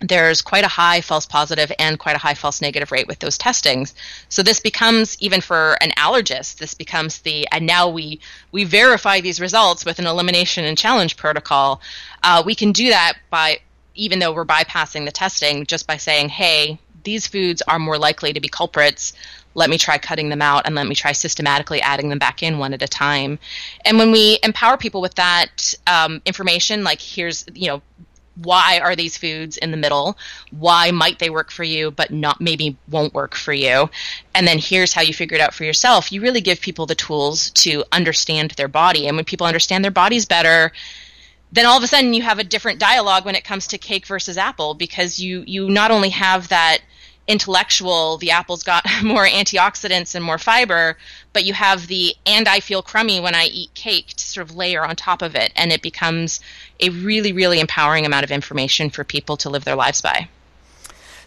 there's 0.00 0.42
quite 0.42 0.64
a 0.64 0.68
high 0.68 1.00
false 1.00 1.26
positive 1.26 1.70
and 1.78 1.98
quite 1.98 2.16
a 2.16 2.18
high 2.18 2.34
false 2.34 2.60
negative 2.60 2.90
rate 2.92 3.06
with 3.06 3.20
those 3.20 3.38
testings. 3.38 3.94
So 4.28 4.42
this 4.42 4.60
becomes 4.60 5.16
even 5.20 5.40
for 5.40 5.76
an 5.80 5.90
allergist, 5.92 6.58
this 6.58 6.74
becomes 6.74 7.18
the 7.18 7.46
and 7.52 7.66
now 7.66 7.88
we 7.88 8.20
we 8.52 8.64
verify 8.64 9.20
these 9.20 9.40
results 9.40 9.84
with 9.84 9.98
an 9.98 10.06
elimination 10.06 10.64
and 10.64 10.76
challenge 10.76 11.16
protocol. 11.16 11.80
Uh, 12.22 12.42
we 12.44 12.54
can 12.54 12.72
do 12.72 12.88
that 12.90 13.14
by 13.30 13.60
even 13.94 14.18
though 14.18 14.32
we're 14.32 14.44
bypassing 14.44 15.04
the 15.04 15.12
testing, 15.12 15.66
just 15.66 15.86
by 15.86 15.96
saying, 15.96 16.28
hey, 16.28 16.78
these 17.04 17.26
foods 17.26 17.62
are 17.68 17.78
more 17.78 17.98
likely 17.98 18.32
to 18.32 18.40
be 18.40 18.48
culprits. 18.48 19.12
Let 19.54 19.70
me 19.70 19.78
try 19.78 19.98
cutting 19.98 20.30
them 20.30 20.42
out 20.42 20.66
and 20.66 20.74
let 20.74 20.86
me 20.88 20.96
try 20.96 21.12
systematically 21.12 21.80
adding 21.80 22.08
them 22.08 22.18
back 22.18 22.42
in 22.42 22.58
one 22.58 22.74
at 22.74 22.82
a 22.82 22.88
time. 22.88 23.38
And 23.84 23.98
when 23.98 24.10
we 24.10 24.38
empower 24.42 24.76
people 24.76 25.00
with 25.00 25.14
that 25.14 25.74
um, 25.86 26.20
information, 26.24 26.82
like 26.82 27.00
here's, 27.00 27.44
you 27.54 27.68
know, 27.68 27.82
why 28.36 28.80
are 28.80 28.96
these 28.96 29.16
foods 29.16 29.56
in 29.56 29.70
the 29.70 29.76
middle? 29.76 30.18
Why 30.50 30.90
might 30.90 31.18
they 31.18 31.30
work 31.30 31.50
for 31.50 31.64
you 31.64 31.90
but 31.90 32.10
not 32.10 32.40
maybe 32.40 32.76
won't 32.88 33.14
work 33.14 33.34
for 33.34 33.52
you? 33.52 33.90
And 34.34 34.46
then 34.46 34.58
here's 34.58 34.92
how 34.92 35.02
you 35.02 35.14
figure 35.14 35.36
it 35.36 35.40
out 35.40 35.54
for 35.54 35.64
yourself. 35.64 36.12
You 36.12 36.20
really 36.20 36.40
give 36.40 36.60
people 36.60 36.86
the 36.86 36.94
tools 36.94 37.50
to 37.50 37.84
understand 37.92 38.52
their 38.52 38.68
body. 38.68 39.06
And 39.06 39.16
when 39.16 39.24
people 39.24 39.46
understand 39.46 39.84
their 39.84 39.90
bodies 39.90 40.26
better 40.26 40.72
then 41.52 41.66
all 41.66 41.78
of 41.78 41.84
a 41.84 41.86
sudden 41.86 42.12
you 42.12 42.22
have 42.22 42.40
a 42.40 42.44
different 42.44 42.80
dialogue 42.80 43.24
when 43.24 43.36
it 43.36 43.44
comes 43.44 43.68
to 43.68 43.78
cake 43.78 44.06
versus 44.06 44.36
apple 44.36 44.74
because 44.74 45.20
you 45.20 45.44
you 45.46 45.70
not 45.70 45.92
only 45.92 46.08
have 46.08 46.48
that 46.48 46.78
intellectual, 47.26 48.18
the 48.18 48.30
apple's 48.30 48.62
got 48.62 48.84
more 49.02 49.26
antioxidants 49.26 50.14
and 50.14 50.24
more 50.24 50.38
fiber, 50.38 50.96
but 51.32 51.44
you 51.44 51.54
have 51.54 51.86
the 51.86 52.14
and 52.26 52.48
I 52.48 52.60
feel 52.60 52.82
crummy 52.82 53.20
when 53.20 53.34
I 53.34 53.46
eat 53.46 53.74
cake 53.74 54.08
to 54.08 54.24
sort 54.24 54.48
of 54.48 54.56
layer 54.56 54.84
on 54.84 54.96
top 54.96 55.22
of 55.22 55.34
it. 55.34 55.52
And 55.56 55.72
it 55.72 55.82
becomes 55.82 56.40
a 56.80 56.90
really, 56.90 57.32
really 57.32 57.60
empowering 57.60 58.06
amount 58.06 58.24
of 58.24 58.30
information 58.30 58.90
for 58.90 59.04
people 59.04 59.36
to 59.38 59.50
live 59.50 59.64
their 59.64 59.76
lives 59.76 60.00
by. 60.00 60.28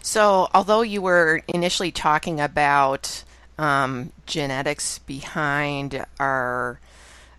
So, 0.02 0.48
although 0.54 0.82
you 0.82 1.02
were 1.02 1.42
initially 1.48 1.90
talking 1.90 2.40
about 2.40 3.24
um, 3.58 4.12
genetics 4.26 5.00
behind 5.00 6.04
our, 6.20 6.80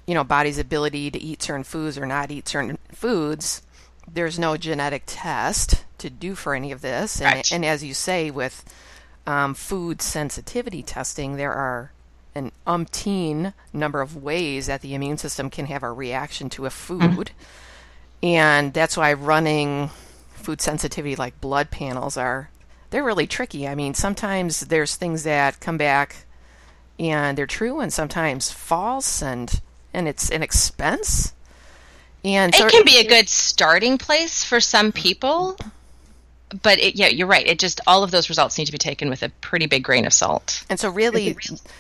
you 0.06 0.14
know, 0.14 0.26
body's 0.26 0.60
ability 0.60 1.10
to 1.12 1.20
eat 1.20 1.42
certain 1.42 1.64
foods 1.64 1.98
or 1.98 2.06
not 2.06 2.30
eat 2.30 2.48
certain 2.48 2.78
foods, 2.92 3.62
there's 4.12 4.38
no 4.38 4.58
genetic 4.58 5.04
test 5.06 5.86
to 6.00 6.10
do 6.10 6.36
for 6.36 6.54
any 6.54 6.72
of 6.72 6.82
this. 6.82 7.22
And, 7.22 7.36
Right. 7.36 7.52
and 7.52 7.66
as 7.66 7.84
you 7.84 7.94
say, 7.94 8.32
with 8.32 8.64
um, 9.28 9.54
food 9.54 10.02
sensitivity 10.02 10.82
testing, 10.84 11.36
there 11.36 11.54
are 11.54 11.92
an 12.36 12.52
umpteen 12.66 13.54
number 13.74 14.02
of 14.02 14.16
ways 14.16 14.68
that 14.68 14.82
the 14.82 14.94
immune 14.96 15.18
system 15.18 15.50
can 15.50 15.66
have 15.66 15.84
a 15.84 15.92
reaction 15.92 16.50
to 16.52 16.66
a 16.66 16.70
food. 16.70 17.32
And 18.22 18.74
that's 18.74 18.98
why 18.98 19.14
running 19.14 19.90
food 20.34 20.62
sensitivity 20.62 21.16
like 21.16 21.40
blood 21.42 21.70
panels 21.72 22.18
are 22.18 22.50
they're 22.90 23.04
really 23.04 23.28
tricky. 23.28 23.68
I 23.68 23.76
mean, 23.76 23.94
sometimes 23.94 24.62
there's 24.62 24.96
things 24.96 25.24
that 25.24 25.60
come 25.60 25.78
back 25.78 26.26
and 26.98 27.38
they're 27.38 27.46
true 27.48 27.80
and 27.80 27.94
sometimes 27.94 28.52
false 28.52 29.22
and 29.22 29.62
and 29.94 30.08
it's 30.08 30.30
an 30.30 30.44
expense. 30.44 31.34
And 32.24 32.54
so 32.54 32.66
it 32.66 32.72
can 32.72 32.86
be 32.86 32.98
a 32.98 33.08
good 33.08 33.30
starting 33.30 33.98
place 33.98 34.44
for 34.44 34.60
some 34.60 34.92
people, 34.92 35.58
but 36.64 36.80
it, 36.80 36.96
yeah, 36.96 37.08
you're 37.08 37.28
right. 37.28 37.46
It 37.46 37.60
just 37.60 37.80
all 37.88 38.04
of 38.04 38.12
those 38.12 38.30
results 38.30 38.58
need 38.58 38.66
to 38.66 38.72
be 38.72 38.78
taken 38.78 39.10
with 39.10 39.24
a 39.24 39.30
pretty 39.42 39.66
big 39.66 39.84
grain 39.84 40.06
of 40.06 40.14
salt. 40.14 40.64
And 40.70 40.80
so, 40.80 40.90
really, 40.90 41.36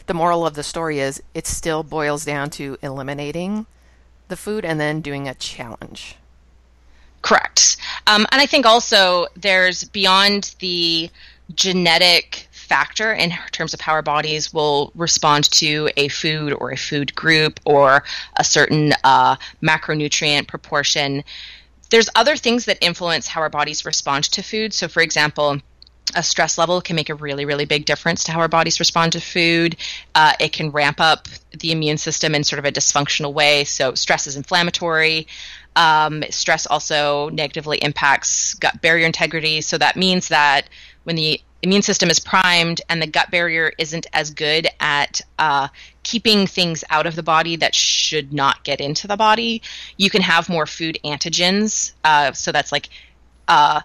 the 0.05 0.13
moral 0.13 0.45
of 0.45 0.53
the 0.53 0.63
story 0.63 0.99
is 0.99 1.21
it 1.33 1.47
still 1.47 1.83
boils 1.83 2.25
down 2.25 2.49
to 2.51 2.77
eliminating 2.81 3.65
the 4.27 4.37
food 4.37 4.63
and 4.63 4.79
then 4.79 5.01
doing 5.01 5.27
a 5.27 5.33
challenge. 5.33 6.15
Correct. 7.21 7.77
Um, 8.07 8.25
and 8.31 8.39
I 8.39 8.45
think 8.45 8.65
also 8.65 9.27
there's 9.35 9.83
beyond 9.85 10.55
the 10.59 11.09
genetic 11.55 12.47
factor 12.51 13.11
in 13.11 13.33
terms 13.51 13.73
of 13.73 13.81
how 13.81 13.93
our 13.93 14.03
bodies 14.03 14.53
will 14.53 14.91
respond 14.95 15.49
to 15.51 15.89
a 15.97 16.07
food 16.07 16.53
or 16.53 16.71
a 16.71 16.77
food 16.77 17.13
group 17.15 17.59
or 17.65 18.03
a 18.37 18.43
certain 18.43 18.93
uh, 19.03 19.35
macronutrient 19.61 20.47
proportion. 20.47 21.23
There's 21.89 22.09
other 22.15 22.35
things 22.35 22.65
that 22.65 22.77
influence 22.81 23.27
how 23.27 23.41
our 23.41 23.49
bodies 23.49 23.85
respond 23.85 24.25
to 24.25 24.43
food. 24.43 24.73
So, 24.73 24.87
for 24.87 25.01
example, 25.01 25.59
a 26.15 26.23
stress 26.23 26.57
level 26.57 26.81
can 26.81 26.95
make 26.95 27.09
a 27.09 27.15
really, 27.15 27.45
really 27.45 27.65
big 27.65 27.85
difference 27.85 28.23
to 28.25 28.31
how 28.31 28.39
our 28.39 28.47
bodies 28.47 28.79
respond 28.79 29.11
to 29.13 29.21
food. 29.21 29.75
Uh, 30.15 30.33
it 30.39 30.53
can 30.53 30.71
ramp 30.71 30.99
up 30.99 31.27
the 31.51 31.71
immune 31.71 31.97
system 31.97 32.33
in 32.35 32.43
sort 32.43 32.59
of 32.59 32.65
a 32.65 32.71
dysfunctional 32.71 33.33
way. 33.33 33.63
So, 33.63 33.95
stress 33.95 34.27
is 34.27 34.35
inflammatory. 34.35 35.27
Um, 35.75 36.23
stress 36.29 36.65
also 36.65 37.29
negatively 37.29 37.77
impacts 37.77 38.55
gut 38.55 38.81
barrier 38.81 39.05
integrity. 39.05 39.61
So, 39.61 39.77
that 39.77 39.95
means 39.95 40.29
that 40.29 40.69
when 41.03 41.15
the 41.15 41.41
immune 41.61 41.81
system 41.81 42.09
is 42.09 42.19
primed 42.19 42.81
and 42.89 43.01
the 43.01 43.07
gut 43.07 43.31
barrier 43.31 43.73
isn't 43.77 44.07
as 44.13 44.31
good 44.31 44.67
at 44.79 45.21
uh, 45.37 45.67
keeping 46.09 46.47
things 46.47 46.83
out 46.89 47.05
of 47.05 47.15
the 47.15 47.21
body 47.21 47.55
that 47.55 47.75
should 47.75 48.33
not 48.33 48.63
get 48.63 48.81
into 48.81 49.07
the 49.07 49.15
body, 49.15 49.61
you 49.97 50.09
can 50.09 50.23
have 50.23 50.49
more 50.49 50.65
food 50.65 50.97
antigens. 51.05 51.91
Uh, 52.03 52.31
so, 52.31 52.51
that's 52.51 52.71
like 52.71 52.89
uh, 53.47 53.81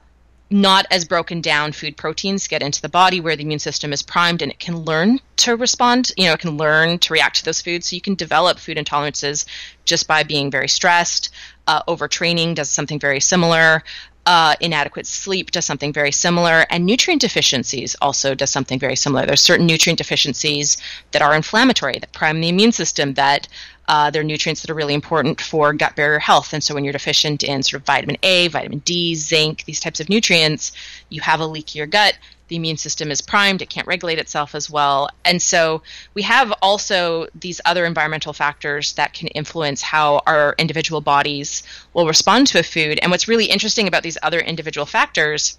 not 0.51 0.87
as 0.91 1.05
broken 1.05 1.43
down 1.43 1.73
food 1.73 1.97
proteins 1.97 2.49
get 2.49 2.63
into 2.63 2.81
the 2.81 2.89
body 2.89 3.21
where 3.21 3.37
the 3.37 3.43
immune 3.43 3.59
system 3.59 3.93
is 3.93 4.03
primed 4.03 4.41
and 4.41 4.53
it 4.53 4.59
can 4.59 4.77
learn 4.79 5.19
to 5.37 5.57
respond 5.57 6.13
you 6.17 6.27
know 6.27 6.35
it 6.35 6.39
can 6.39 6.57
learn 6.57 6.99
to 6.99 7.13
react 7.13 7.37
to 7.37 7.45
those 7.45 7.61
foods. 7.61 7.89
So 7.89 7.97
you 7.97 8.01
can 8.01 8.15
develop 8.15 8.59
food 8.59 8.79
intolerances 8.79 9.45
just 9.85 10.09
by 10.09 10.23
being 10.23 10.51
very 10.51 10.69
stressed. 10.69 11.31
Uh, 11.67 11.83
overtraining 11.85 12.55
does 12.55 12.71
something 12.71 13.01
very 13.01 13.21
similar 13.21 13.83
uh, 14.27 14.55
inadequate 14.61 15.07
sleep 15.07 15.51
does 15.51 15.65
something 15.65 15.93
very 15.93 16.13
similar 16.13 16.67
and 16.71 16.87
nutrient 16.87 17.21
deficiencies 17.21 17.95
also 18.01 18.35
does 18.35 18.51
something 18.51 18.79
very 18.79 18.97
similar 18.97 19.27
there's 19.27 19.41
certain 19.41 19.67
nutrient 19.67 19.99
deficiencies 19.99 20.77
that 21.13 21.23
are 21.23 21.35
inflammatory 21.35 21.99
that 21.99 22.13
prime 22.13 22.41
the 22.41 22.49
immune 22.49 22.73
system 22.73 23.15
that 23.15 23.49
uh, 23.87 24.11
they're 24.11 24.23
nutrients 24.23 24.63
that 24.63 24.71
are 24.71 24.75
really 24.75 24.95
important 24.95 25.41
for 25.41 25.73
gut 25.73 25.95
barrier 25.97 26.19
health. 26.19 26.53
And 26.53 26.63
so 26.63 26.75
when 26.75 26.85
you're 26.85 26.93
deficient 26.93 27.43
in 27.43 27.63
sort 27.63 27.83
of 27.83 27.87
vitamin 27.87 28.17
A, 28.23 28.49
vitamin 28.49 28.79
D, 28.79 29.15
zinc, 29.15 29.65
these 29.65 29.81
types 29.81 30.01
of 30.01 30.09
nutrients, 30.09 30.73
you 31.11 31.21
have 31.21 31.41
a 31.41 31.45
leakier 31.45 31.89
gut. 31.89 32.17
The 32.49 32.57
immune 32.57 32.77
system 32.77 33.11
is 33.11 33.23
primed, 33.23 33.63
it 33.63 33.71
can't 33.71 33.87
regulate 33.87 34.19
itself 34.19 34.55
as 34.55 34.69
well. 34.69 35.09
And 35.25 35.41
so 35.41 35.83
we 36.15 36.23
have 36.23 36.53
also 36.61 37.27
these 37.35 37.61
other 37.65 37.87
environmental 37.87 38.33
factors 38.33 38.93
that 38.95 39.15
can 39.15 39.29
influence 39.29 39.81
how 39.83 40.23
our 40.27 40.55
individual 40.59 41.01
bodies 41.01 41.63
will 41.95 42.07
respond 42.07 42.47
to 42.49 42.59
a 42.59 42.63
food. 42.63 42.99
And 43.01 43.11
what's 43.11 43.29
really 43.29 43.47
interesting 43.47 43.89
about 43.89 44.03
these 44.03 44.19
other 44.23 44.41
individual 44.41 44.87
factors 44.87 45.57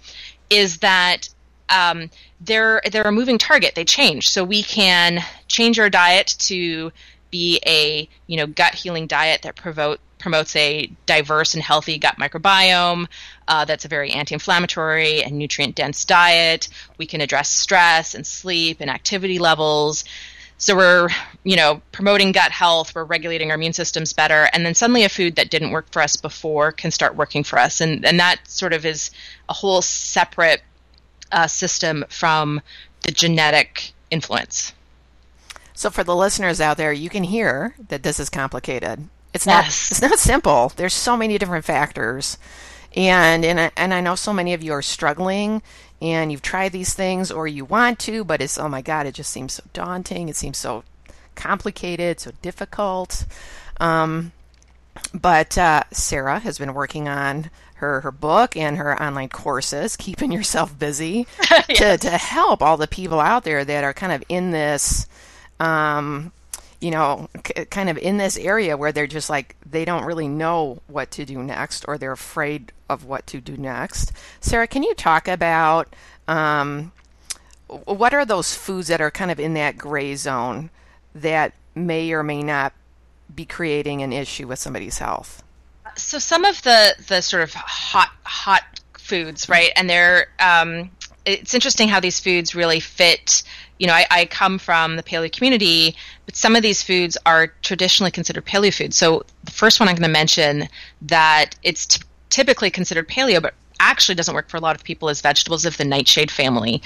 is 0.50 0.78
that 0.78 1.28
um, 1.68 2.10
they're 2.40 2.80
they're 2.90 3.02
a 3.02 3.12
moving 3.12 3.38
target. 3.38 3.74
They 3.74 3.84
change. 3.84 4.28
So 4.28 4.44
we 4.44 4.62
can 4.62 5.20
change 5.48 5.78
our 5.78 5.90
diet 5.90 6.36
to 6.40 6.92
be 7.30 7.60
a 7.66 8.08
you 8.26 8.36
know 8.36 8.46
gut 8.46 8.74
healing 8.74 9.06
diet 9.06 9.42
that 9.42 9.56
promote, 9.56 10.00
promotes 10.18 10.56
a 10.56 10.90
diverse 11.04 11.54
and 11.54 11.62
healthy 11.62 11.98
gut 11.98 12.16
microbiome. 12.16 13.06
Uh, 13.48 13.64
that's 13.64 13.84
a 13.84 13.88
very 13.88 14.10
anti-inflammatory 14.10 15.22
and 15.22 15.38
nutrient-dense 15.38 16.04
diet. 16.04 16.68
We 16.98 17.06
can 17.06 17.20
address 17.20 17.50
stress 17.50 18.14
and 18.14 18.26
sleep 18.26 18.78
and 18.80 18.90
activity 18.90 19.38
levels. 19.38 20.04
So 20.58 20.74
we're, 20.74 21.10
you 21.44 21.56
know, 21.56 21.82
promoting 21.92 22.32
gut 22.32 22.50
health, 22.50 22.94
we're 22.94 23.04
regulating 23.04 23.50
our 23.50 23.56
immune 23.56 23.74
systems 23.74 24.14
better, 24.14 24.48
and 24.52 24.64
then 24.64 24.74
suddenly 24.74 25.04
a 25.04 25.10
food 25.10 25.36
that 25.36 25.50
didn't 25.50 25.70
work 25.70 25.92
for 25.92 26.00
us 26.00 26.16
before 26.16 26.72
can 26.72 26.90
start 26.90 27.14
working 27.14 27.44
for 27.44 27.58
us, 27.58 27.82
and 27.82 28.06
and 28.06 28.18
that 28.20 28.40
sort 28.48 28.72
of 28.72 28.86
is 28.86 29.10
a 29.50 29.52
whole 29.52 29.82
separate 29.82 30.62
uh, 31.30 31.46
system 31.46 32.06
from 32.08 32.62
the 33.02 33.12
genetic 33.12 33.92
influence. 34.10 34.72
So, 35.74 35.90
for 35.90 36.02
the 36.02 36.16
listeners 36.16 36.58
out 36.58 36.78
there, 36.78 36.92
you 36.92 37.10
can 37.10 37.24
hear 37.24 37.74
that 37.88 38.02
this 38.02 38.18
is 38.18 38.30
complicated. 38.30 39.10
It's 39.36 39.46
not. 39.46 39.64
Yes. 39.64 39.90
It's 39.90 40.02
not 40.02 40.18
simple. 40.18 40.72
There's 40.76 40.94
so 40.94 41.16
many 41.16 41.36
different 41.36 41.64
factors, 41.64 42.38
and 42.94 43.44
and 43.44 43.60
I, 43.60 43.70
and 43.76 43.92
I 43.92 44.00
know 44.00 44.14
so 44.14 44.32
many 44.32 44.54
of 44.54 44.62
you 44.62 44.72
are 44.72 44.82
struggling, 44.82 45.62
and 46.00 46.32
you've 46.32 46.42
tried 46.42 46.72
these 46.72 46.94
things, 46.94 47.30
or 47.30 47.46
you 47.46 47.66
want 47.66 47.98
to, 48.00 48.24
but 48.24 48.40
it's 48.40 48.58
oh 48.58 48.68
my 48.68 48.80
god, 48.80 49.06
it 49.06 49.12
just 49.14 49.30
seems 49.30 49.52
so 49.52 49.62
daunting. 49.74 50.30
It 50.30 50.36
seems 50.36 50.56
so 50.56 50.84
complicated, 51.34 52.18
so 52.18 52.32
difficult. 52.40 53.26
Um, 53.78 54.32
but 55.12 55.58
uh, 55.58 55.82
Sarah 55.92 56.38
has 56.38 56.58
been 56.58 56.72
working 56.72 57.06
on 57.06 57.50
her, 57.74 58.00
her 58.00 58.10
book 58.12 58.56
and 58.56 58.78
her 58.78 59.00
online 59.00 59.28
courses, 59.28 59.96
keeping 59.98 60.32
yourself 60.32 60.78
busy 60.78 61.26
to, 61.74 61.98
to 61.98 62.10
help 62.10 62.62
all 62.62 62.78
the 62.78 62.88
people 62.88 63.20
out 63.20 63.44
there 63.44 63.64
that 63.66 63.84
are 63.84 63.92
kind 63.92 64.12
of 64.12 64.24
in 64.30 64.50
this, 64.50 65.06
um, 65.60 66.32
you 66.86 66.92
know, 66.92 67.28
c- 67.44 67.64
kind 67.64 67.90
of 67.90 67.98
in 67.98 68.16
this 68.16 68.36
area 68.36 68.76
where 68.76 68.92
they're 68.92 69.08
just 69.08 69.28
like, 69.28 69.56
they 69.68 69.84
don't 69.84 70.04
really 70.04 70.28
know 70.28 70.80
what 70.86 71.10
to 71.10 71.24
do 71.24 71.42
next 71.42 71.84
or 71.88 71.98
they're 71.98 72.12
afraid 72.12 72.70
of 72.88 73.04
what 73.04 73.26
to 73.26 73.40
do 73.40 73.56
next. 73.56 74.12
Sarah, 74.40 74.68
can 74.68 74.84
you 74.84 74.94
talk 74.94 75.26
about 75.26 75.96
um, 76.28 76.92
what 77.66 78.14
are 78.14 78.24
those 78.24 78.54
foods 78.54 78.86
that 78.86 79.00
are 79.00 79.10
kind 79.10 79.32
of 79.32 79.40
in 79.40 79.54
that 79.54 79.76
gray 79.76 80.14
zone 80.14 80.70
that 81.12 81.54
may 81.74 82.12
or 82.12 82.22
may 82.22 82.44
not 82.44 82.72
be 83.34 83.44
creating 83.44 84.00
an 84.04 84.12
issue 84.12 84.46
with 84.46 84.60
somebody's 84.60 84.98
health? 84.98 85.42
so 85.96 86.18
some 86.18 86.44
of 86.44 86.62
the 86.62 86.94
the 87.08 87.22
sort 87.22 87.42
of 87.42 87.54
hot 87.54 88.10
hot 88.24 88.62
foods 88.98 89.48
right 89.48 89.70
and 89.76 89.88
they're 89.88 90.26
um, 90.40 90.90
it's 91.24 91.54
interesting 91.54 91.88
how 91.88 92.00
these 92.00 92.20
foods 92.20 92.54
really 92.54 92.80
fit 92.80 93.42
you 93.78 93.86
know 93.86 93.92
I, 93.92 94.06
I 94.10 94.24
come 94.26 94.58
from 94.58 94.96
the 94.96 95.02
paleo 95.02 95.30
community 95.32 95.96
but 96.24 96.36
some 96.36 96.56
of 96.56 96.62
these 96.62 96.82
foods 96.82 97.16
are 97.26 97.48
traditionally 97.62 98.10
considered 98.10 98.44
paleo 98.44 98.72
foods 98.72 98.96
so 98.96 99.24
the 99.44 99.52
first 99.52 99.80
one 99.80 99.88
i'm 99.88 99.94
going 99.94 100.02
to 100.02 100.12
mention 100.12 100.68
that 101.02 101.56
it's 101.62 101.86
t- 101.86 102.02
typically 102.30 102.70
considered 102.70 103.08
paleo 103.08 103.40
but 103.40 103.54
actually 103.78 104.14
doesn't 104.14 104.34
work 104.34 104.48
for 104.48 104.56
a 104.56 104.60
lot 104.60 104.74
of 104.74 104.82
people 104.82 105.08
is 105.10 105.20
vegetables 105.20 105.66
of 105.66 105.76
the 105.76 105.84
nightshade 105.84 106.30
family 106.30 106.82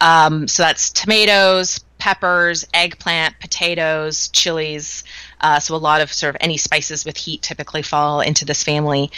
um, 0.00 0.48
so 0.48 0.62
that's 0.62 0.90
tomatoes 0.90 1.78
peppers 1.98 2.66
eggplant 2.74 3.38
potatoes 3.38 4.28
chilies 4.28 5.04
uh, 5.42 5.58
so 5.58 5.74
a 5.74 5.76
lot 5.76 6.00
of 6.00 6.12
sort 6.12 6.34
of 6.34 6.40
any 6.40 6.56
spices 6.56 7.04
with 7.04 7.16
heat 7.16 7.42
typically 7.42 7.82
fall 7.82 8.20
into 8.20 8.44
this 8.44 8.62
family. 8.62 9.10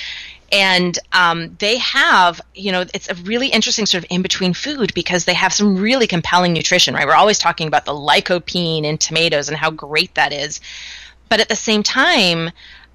And 0.54 0.96
um, 1.12 1.56
they 1.58 1.78
have, 1.78 2.40
you 2.54 2.70
know, 2.70 2.82
it's 2.94 3.10
a 3.10 3.14
really 3.16 3.48
interesting 3.48 3.86
sort 3.86 4.04
of 4.04 4.10
in 4.10 4.22
between 4.22 4.54
food 4.54 4.94
because 4.94 5.24
they 5.24 5.34
have 5.34 5.52
some 5.52 5.76
really 5.76 6.06
compelling 6.06 6.52
nutrition, 6.52 6.94
right? 6.94 7.06
We're 7.06 7.14
always 7.14 7.40
talking 7.40 7.66
about 7.66 7.86
the 7.86 7.92
lycopene 7.92 8.84
in 8.84 8.96
tomatoes 8.96 9.48
and 9.48 9.58
how 9.58 9.72
great 9.72 10.14
that 10.14 10.32
is. 10.32 10.60
But 11.28 11.40
at 11.40 11.48
the 11.48 11.56
same 11.56 11.82
time, 11.82 12.50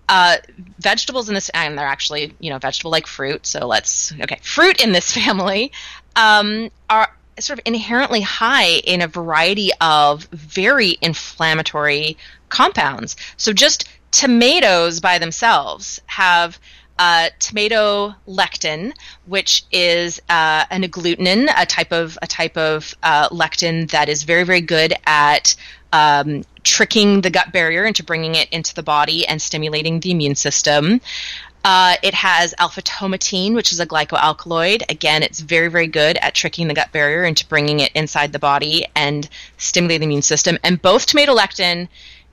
uh, 0.08 0.38
vegetables 0.80 1.28
in 1.28 1.36
this, 1.36 1.50
and 1.50 1.78
they're 1.78 1.86
actually, 1.86 2.34
you 2.40 2.50
know, 2.50 2.60
vegetable 2.60 2.92
like 2.92 3.06
fruit. 3.06 3.46
So 3.46 3.68
let's, 3.68 4.14
okay, 4.14 4.40
fruit 4.42 4.82
in 4.82 4.94
this 4.94 5.12
family 5.26 5.74
um, 6.16 6.72
are 6.90 7.14
sort 7.40 7.60
of 7.60 7.64
inherently 7.66 8.22
high 8.22 8.80
in 8.86 9.02
a 9.02 9.08
variety 9.08 9.72
of 9.82 10.24
very 10.32 10.98
inflammatory 11.02 12.18
compounds. 12.48 13.18
So 13.36 13.52
just 13.52 13.88
tomatoes 14.12 15.02
by 15.02 15.20
themselves 15.20 16.02
have 16.08 16.58
uh, 17.00 17.30
tomato 17.40 18.14
lectin, 18.28 18.94
which 19.26 19.64
is 19.72 20.22
uh, 20.30 20.66
an 20.70 20.84
agglutinin, 20.84 21.50
a 21.58 21.66
type 21.66 21.92
of 21.92 22.20
a 22.22 22.28
type 22.28 22.58
of 22.58 22.94
uh, 23.02 23.30
lectin 23.30 23.90
that 23.90 24.10
is 24.10 24.24
very 24.24 24.44
very 24.44 24.62
good 24.62 24.94
at 25.08 25.56
um, 25.94 26.44
tricking 26.64 27.22
the 27.22 27.30
gut 27.30 27.52
barrier 27.52 27.86
into 27.86 28.04
bringing 28.04 28.36
it 28.36 28.50
into 28.52 28.76
the 28.76 28.84
body 28.84 29.26
and 29.26 29.42
stimulating 29.42 30.02
the 30.02 30.12
immune 30.12 30.36
system. 30.36 31.02
Uh, 31.64 31.96
it 32.04 32.14
has 32.14 32.54
alpha 32.58 32.82
tomatine, 32.82 33.54
which 33.54 33.74
is 33.74 33.80
a 33.80 33.86
glycoalkaloid. 33.86 34.82
Again, 34.90 35.24
it's 35.24 35.42
very, 35.42 35.68
very 35.68 35.88
good 35.88 36.18
at 36.22 36.34
tricking 36.34 36.68
the 36.68 36.74
gut 36.74 36.92
barrier 36.94 37.26
into 37.26 37.46
bringing 37.48 37.82
it 37.82 37.92
inside 37.96 38.32
the 38.32 38.40
body 38.40 38.86
and 38.96 39.28
stimulating 39.58 40.00
the 40.00 40.06
immune 40.06 40.22
system. 40.22 40.58
And 40.64 40.82
both 40.82 41.06
tomato 41.06 41.36
lectin 41.36 41.90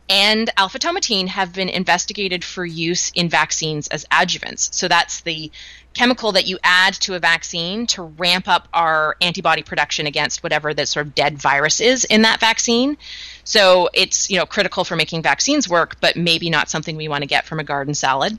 and 0.09 0.51
alpha 0.57 0.79
tomatine 0.79 1.29
have 1.29 1.53
been 1.53 1.69
investigated 1.69 2.45
for 2.45 2.65
use 2.65 3.11
in 3.15 3.29
vaccines 3.29 3.89
as 3.89 4.05
adjuvants. 4.07 4.73
So 4.73 4.89
that's 4.89 5.21
the 5.23 5.51
chemical 5.95 6.33
that 6.33 6.47
you 6.47 6.59
add 6.63 6.95
to 6.95 7.15
a 7.15 7.19
vaccine 7.19 7.87
to 7.87 8.03
ramp 8.03 8.49
up 8.49 8.69
our 8.75 9.17
antibody 9.21 9.63
production 9.63 10.07
against 10.07 10.43
whatever 10.43 10.75
the 10.75 10.85
sort 10.87 11.07
of 11.07 11.15
dead 11.15 11.39
virus 11.39 11.81
is 11.81 12.05
in 12.05 12.23
that 12.23 12.39
vaccine. 12.39 12.97
So 13.45 13.89
it's 13.95 14.31
you 14.31 14.37
know 14.37 14.47
critical 14.47 14.85
for 14.85 14.95
making 14.95 15.23
vaccines 15.23 15.69
work, 15.69 16.01
but 16.01 16.17
maybe 16.17 16.51
not 16.51 16.69
something 16.69 16.97
we 16.97 17.09
want 17.09 17.23
to 17.23 17.27
get 17.27 17.47
from 17.47 17.59
a 17.59 17.65
garden 17.65 17.95
salad. 17.95 18.39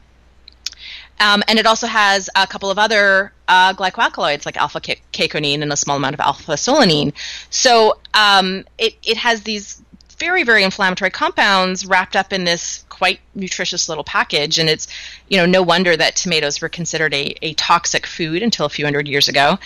Um, 1.19 1.43
and 1.47 1.57
it 1.57 1.65
also 1.65 1.87
has 1.87 2.29
a 2.35 2.45
couple 2.45 2.69
of 2.69 2.77
other 2.77 3.33
uh, 3.47 3.73
glycoalkaloids 3.73 4.45
like 4.45 4.55
alpha 4.55 4.79
chaconine 4.79 5.63
and 5.63 5.73
a 5.73 5.77
small 5.77 5.97
amount 5.97 6.13
of 6.13 6.19
alpha 6.19 6.53
solanine. 6.53 7.13
So 7.49 7.97
um, 8.13 8.65
it, 8.77 8.95
it 9.03 9.17
has 9.17 9.41
these 9.41 9.81
very, 10.17 10.43
very 10.43 10.63
inflammatory 10.63 11.11
compounds 11.11 11.85
wrapped 11.85 12.15
up 12.15 12.33
in 12.33 12.43
this 12.43 12.83
quite 12.89 13.19
nutritious 13.35 13.87
little 13.87 14.03
package. 14.03 14.57
And 14.57 14.69
it's, 14.69 14.87
you 15.29 15.37
know, 15.37 15.45
no 15.45 15.61
wonder 15.61 15.95
that 15.95 16.15
tomatoes 16.15 16.59
were 16.61 16.69
considered 16.69 17.13
a, 17.13 17.35
a 17.41 17.53
toxic 17.53 18.07
food 18.07 18.41
until 18.41 18.65
a 18.65 18.69
few 18.69 18.85
hundred 18.85 19.07
years 19.07 19.27
ago. 19.27 19.57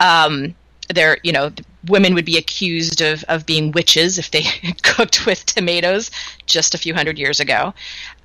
Um, 0.00 0.54
there, 0.88 1.18
you 1.22 1.32
know, 1.32 1.52
women 1.86 2.14
would 2.14 2.24
be 2.24 2.36
accused 2.36 3.00
of, 3.00 3.24
of 3.24 3.46
being 3.46 3.72
witches 3.72 4.18
if 4.18 4.30
they 4.30 4.42
cooked 4.82 5.26
with 5.26 5.44
tomatoes 5.46 6.10
just 6.46 6.74
a 6.74 6.78
few 6.78 6.94
hundred 6.94 7.18
years 7.18 7.40
ago. 7.40 7.74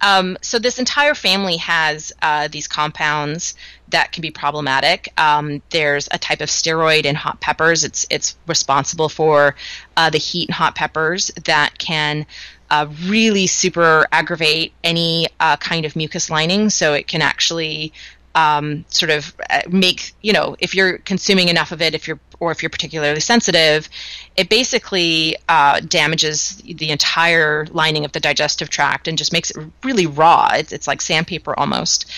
Um, 0.02 0.38
so 0.42 0.60
this 0.60 0.80
entire 0.80 1.14
family 1.14 1.58
has 1.58 2.12
uh, 2.22 2.48
these 2.48 2.68
compounds 2.68 3.56
that 3.90 4.12
can 4.12 4.22
be 4.22 4.32
problematic. 4.32 5.14
Um, 5.18 5.62
there's 5.70 6.08
a 6.12 6.18
type 6.18 6.42
of 6.42 6.50
steroid 6.50 7.06
in 7.06 7.16
hot 7.16 7.40
peppers. 7.42 7.84
It's 7.84 8.06
it's 8.10 8.36
responsible 8.48 9.10
for 9.10 9.56
uh, 9.96 10.10
the 10.10 10.18
heat 10.18 10.50
in 10.50 10.54
hot 10.54 10.76
peppers 10.76 11.32
that 11.46 11.78
can 11.78 12.26
uh, 12.70 12.88
really 13.06 13.46
super 13.46 14.08
aggravate 14.12 14.74
any 14.84 15.28
uh, 15.40 15.58
kind 15.58 15.86
of 15.86 15.96
mucus 15.96 16.30
lining. 16.30 16.70
So 16.70 16.94
it 16.94 17.08
can 17.08 17.22
actually 17.22 17.94
um, 18.36 18.86
sort 18.90 19.12
of 19.12 19.36
uh, 19.50 19.62
make 19.70 20.14
you 20.22 20.34
know 20.34 20.56
if 20.60 20.74
you're 20.74 20.98
consuming 21.00 21.50
enough 21.50 21.72
of 21.72 21.82
it 21.82 21.94
if 21.94 22.08
you're 22.08 22.20
or 22.40 22.52
if 22.52 22.64
you're 22.64 22.70
particularly 22.70 23.20
sensitive 23.20 23.88
it 24.36 24.50
basically 24.50 25.36
uh, 25.50 25.80
damages 25.82 26.62
the 26.66 26.90
entire 26.90 27.66
lining 27.72 28.06
of 28.06 28.12
the 28.12 28.20
digestive 28.20 28.70
tract 28.70 29.08
and 29.08 29.18
just 29.18 29.32
makes 29.32 29.52
it 29.52 29.58
really 29.84 30.08
raw. 30.08 30.50
It's, 30.54 30.72
it's 30.72 30.88
like 30.88 31.02
sandpaper 31.02 31.58
almost. 31.58 32.10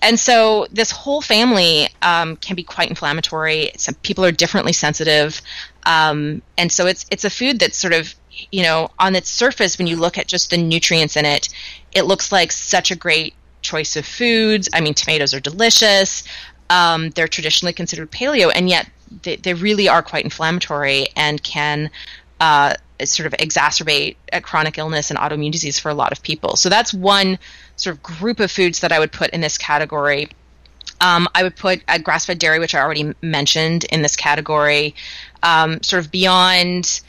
And 0.00 0.18
so 0.18 0.66
this 0.70 0.90
whole 0.90 1.20
family 1.20 1.88
um, 2.02 2.36
can 2.36 2.56
be 2.56 2.62
quite 2.62 2.88
inflammatory. 2.88 3.72
Some 3.76 3.94
people 3.96 4.24
are 4.24 4.32
differently 4.32 4.72
sensitive. 4.72 5.42
Um, 5.84 6.42
and 6.56 6.70
so 6.70 6.86
it's 6.86 7.04
it's 7.10 7.24
a 7.24 7.30
food 7.30 7.58
that's 7.58 7.76
sort 7.76 7.92
of 7.92 8.14
you 8.52 8.62
know 8.62 8.90
on 8.98 9.16
its 9.16 9.28
surface 9.28 9.76
when 9.76 9.88
you 9.88 9.96
look 9.96 10.16
at 10.16 10.28
just 10.28 10.50
the 10.50 10.56
nutrients 10.56 11.16
in 11.16 11.24
it 11.24 11.48
it 11.92 12.02
looks 12.02 12.30
like 12.30 12.52
such 12.52 12.92
a 12.92 12.96
great 12.96 13.34
choice 13.62 13.96
of 13.96 14.06
foods. 14.06 14.68
I 14.72 14.80
mean, 14.80 14.94
tomatoes 14.94 15.34
are 15.34 15.40
delicious. 15.40 16.24
Um, 16.70 17.10
they're 17.10 17.28
traditionally 17.28 17.72
considered 17.72 18.10
paleo, 18.10 18.50
and 18.54 18.68
yet 18.68 18.90
they, 19.22 19.36
they 19.36 19.54
really 19.54 19.88
are 19.88 20.02
quite 20.02 20.24
inflammatory 20.24 21.06
and 21.16 21.42
can 21.42 21.90
uh, 22.40 22.74
sort 23.04 23.26
of 23.26 23.32
exacerbate 23.38 24.16
chronic 24.42 24.78
illness 24.78 25.10
and 25.10 25.18
autoimmune 25.18 25.52
disease 25.52 25.78
for 25.78 25.88
a 25.88 25.94
lot 25.94 26.12
of 26.12 26.22
people. 26.22 26.56
So 26.56 26.68
that's 26.68 26.92
one 26.92 27.38
sort 27.76 27.96
of 27.96 28.02
group 28.02 28.40
of 28.40 28.50
foods 28.50 28.80
that 28.80 28.92
I 28.92 28.98
would 28.98 29.12
put 29.12 29.30
in 29.30 29.40
this 29.40 29.56
category. 29.56 30.28
Um, 31.00 31.28
I 31.34 31.42
would 31.42 31.56
put 31.56 31.82
uh, 31.88 31.98
grass-fed 31.98 32.38
dairy, 32.38 32.58
which 32.58 32.74
I 32.74 32.80
already 32.80 33.14
mentioned, 33.22 33.84
in 33.84 34.02
this 34.02 34.16
category. 34.16 34.94
Um, 35.42 35.82
sort 35.82 36.04
of 36.04 36.10
beyond 36.10 37.00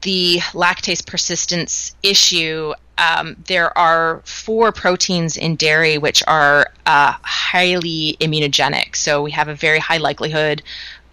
the 0.00 0.38
lactase 0.52 1.04
persistence 1.06 1.94
issue, 2.02 2.72
um, 2.98 3.36
there 3.46 3.76
are 3.76 4.22
four 4.24 4.72
proteins 4.72 5.36
in 5.36 5.56
dairy 5.56 5.98
which 5.98 6.22
are 6.26 6.72
uh, 6.86 7.12
highly 7.22 8.16
immunogenic. 8.20 8.96
So 8.96 9.22
we 9.22 9.30
have 9.32 9.48
a 9.48 9.54
very 9.54 9.78
high 9.78 9.98
likelihood 9.98 10.62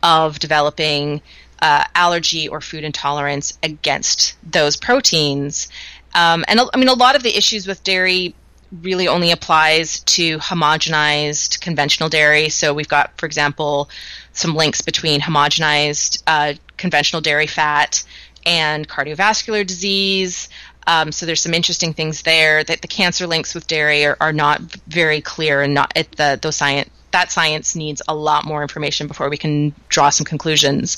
of 0.01 0.39
developing 0.39 1.21
uh, 1.61 1.83
allergy 1.95 2.47
or 2.47 2.61
food 2.61 2.83
intolerance 2.83 3.57
against 3.63 4.35
those 4.49 4.75
proteins. 4.75 5.69
Um, 6.13 6.43
and 6.47 6.61
I 6.73 6.77
mean, 6.77 6.89
a 6.89 6.93
lot 6.93 7.15
of 7.15 7.23
the 7.23 7.35
issues 7.35 7.67
with 7.67 7.83
dairy 7.83 8.35
really 8.81 9.07
only 9.07 9.31
applies 9.31 9.99
to 10.01 10.39
homogenized 10.39 11.61
conventional 11.61 12.09
dairy. 12.09 12.49
So 12.49 12.73
we've 12.73 12.87
got, 12.87 13.17
for 13.17 13.25
example, 13.25 13.89
some 14.33 14.55
links 14.55 14.81
between 14.81 15.21
homogenized 15.21 16.23
uh, 16.27 16.53
conventional 16.77 17.21
dairy 17.21 17.47
fat 17.47 18.03
and 18.45 18.87
cardiovascular 18.87 19.65
disease. 19.65 20.49
Um, 20.87 21.11
so 21.11 21.25
there's 21.25 21.41
some 21.41 21.53
interesting 21.53 21.93
things 21.93 22.23
there 22.23 22.63
that 22.63 22.81
the 22.81 22.87
cancer 22.87 23.27
links 23.27 23.55
with 23.55 23.67
dairy 23.67 24.05
are, 24.05 24.17
are 24.19 24.33
not 24.33 24.61
very 24.87 25.21
clear 25.21 25.61
and 25.61 25.73
not 25.73 25.93
at 25.95 26.11
the 26.13 26.39
those 26.41 26.55
science 26.55 26.89
that 27.13 27.31
science 27.31 27.75
needs 27.75 28.01
a 28.07 28.15
lot 28.15 28.43
more 28.43 28.61
information 28.61 29.07
before 29.07 29.29
we 29.29 29.37
can 29.37 29.73
draw 29.87 30.09
some 30.09 30.25
conclusions. 30.25 30.97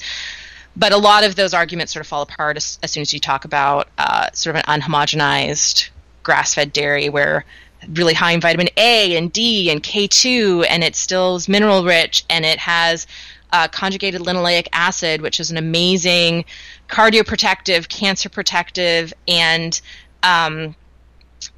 But 0.75 0.91
a 0.91 0.97
lot 0.97 1.23
of 1.23 1.35
those 1.35 1.53
arguments 1.53 1.93
sort 1.93 2.01
of 2.01 2.07
fall 2.07 2.23
apart 2.23 2.57
as, 2.57 2.79
as 2.81 2.91
soon 2.91 3.01
as 3.01 3.13
you 3.13 3.19
talk 3.19 3.45
about 3.45 3.87
uh, 3.97 4.29
sort 4.33 4.55
of 4.55 4.63
an 4.65 4.81
unhomogenized 4.81 5.89
grass-fed 6.23 6.73
dairy 6.73 7.09
where 7.09 7.45
really 7.93 8.13
high 8.13 8.31
in 8.31 8.41
vitamin 8.41 8.69
A 8.77 9.15
and 9.15 9.31
D 9.31 9.69
and 9.69 9.83
K2 9.83 10.65
and 10.69 10.83
it 10.83 10.95
still 10.95 11.35
is 11.35 11.47
mineral 11.47 11.83
rich 11.83 12.25
and 12.29 12.43
it 12.43 12.59
has 12.59 13.05
uh, 13.51 13.67
conjugated 13.67 14.21
linoleic 14.21 14.67
acid, 14.73 15.21
which 15.21 15.39
is 15.39 15.51
an 15.51 15.57
amazing 15.57 16.45
cardioprotective, 16.89 17.87
cancer 17.87 18.29
protective, 18.29 19.13
and 19.27 19.79
um, 20.23 20.75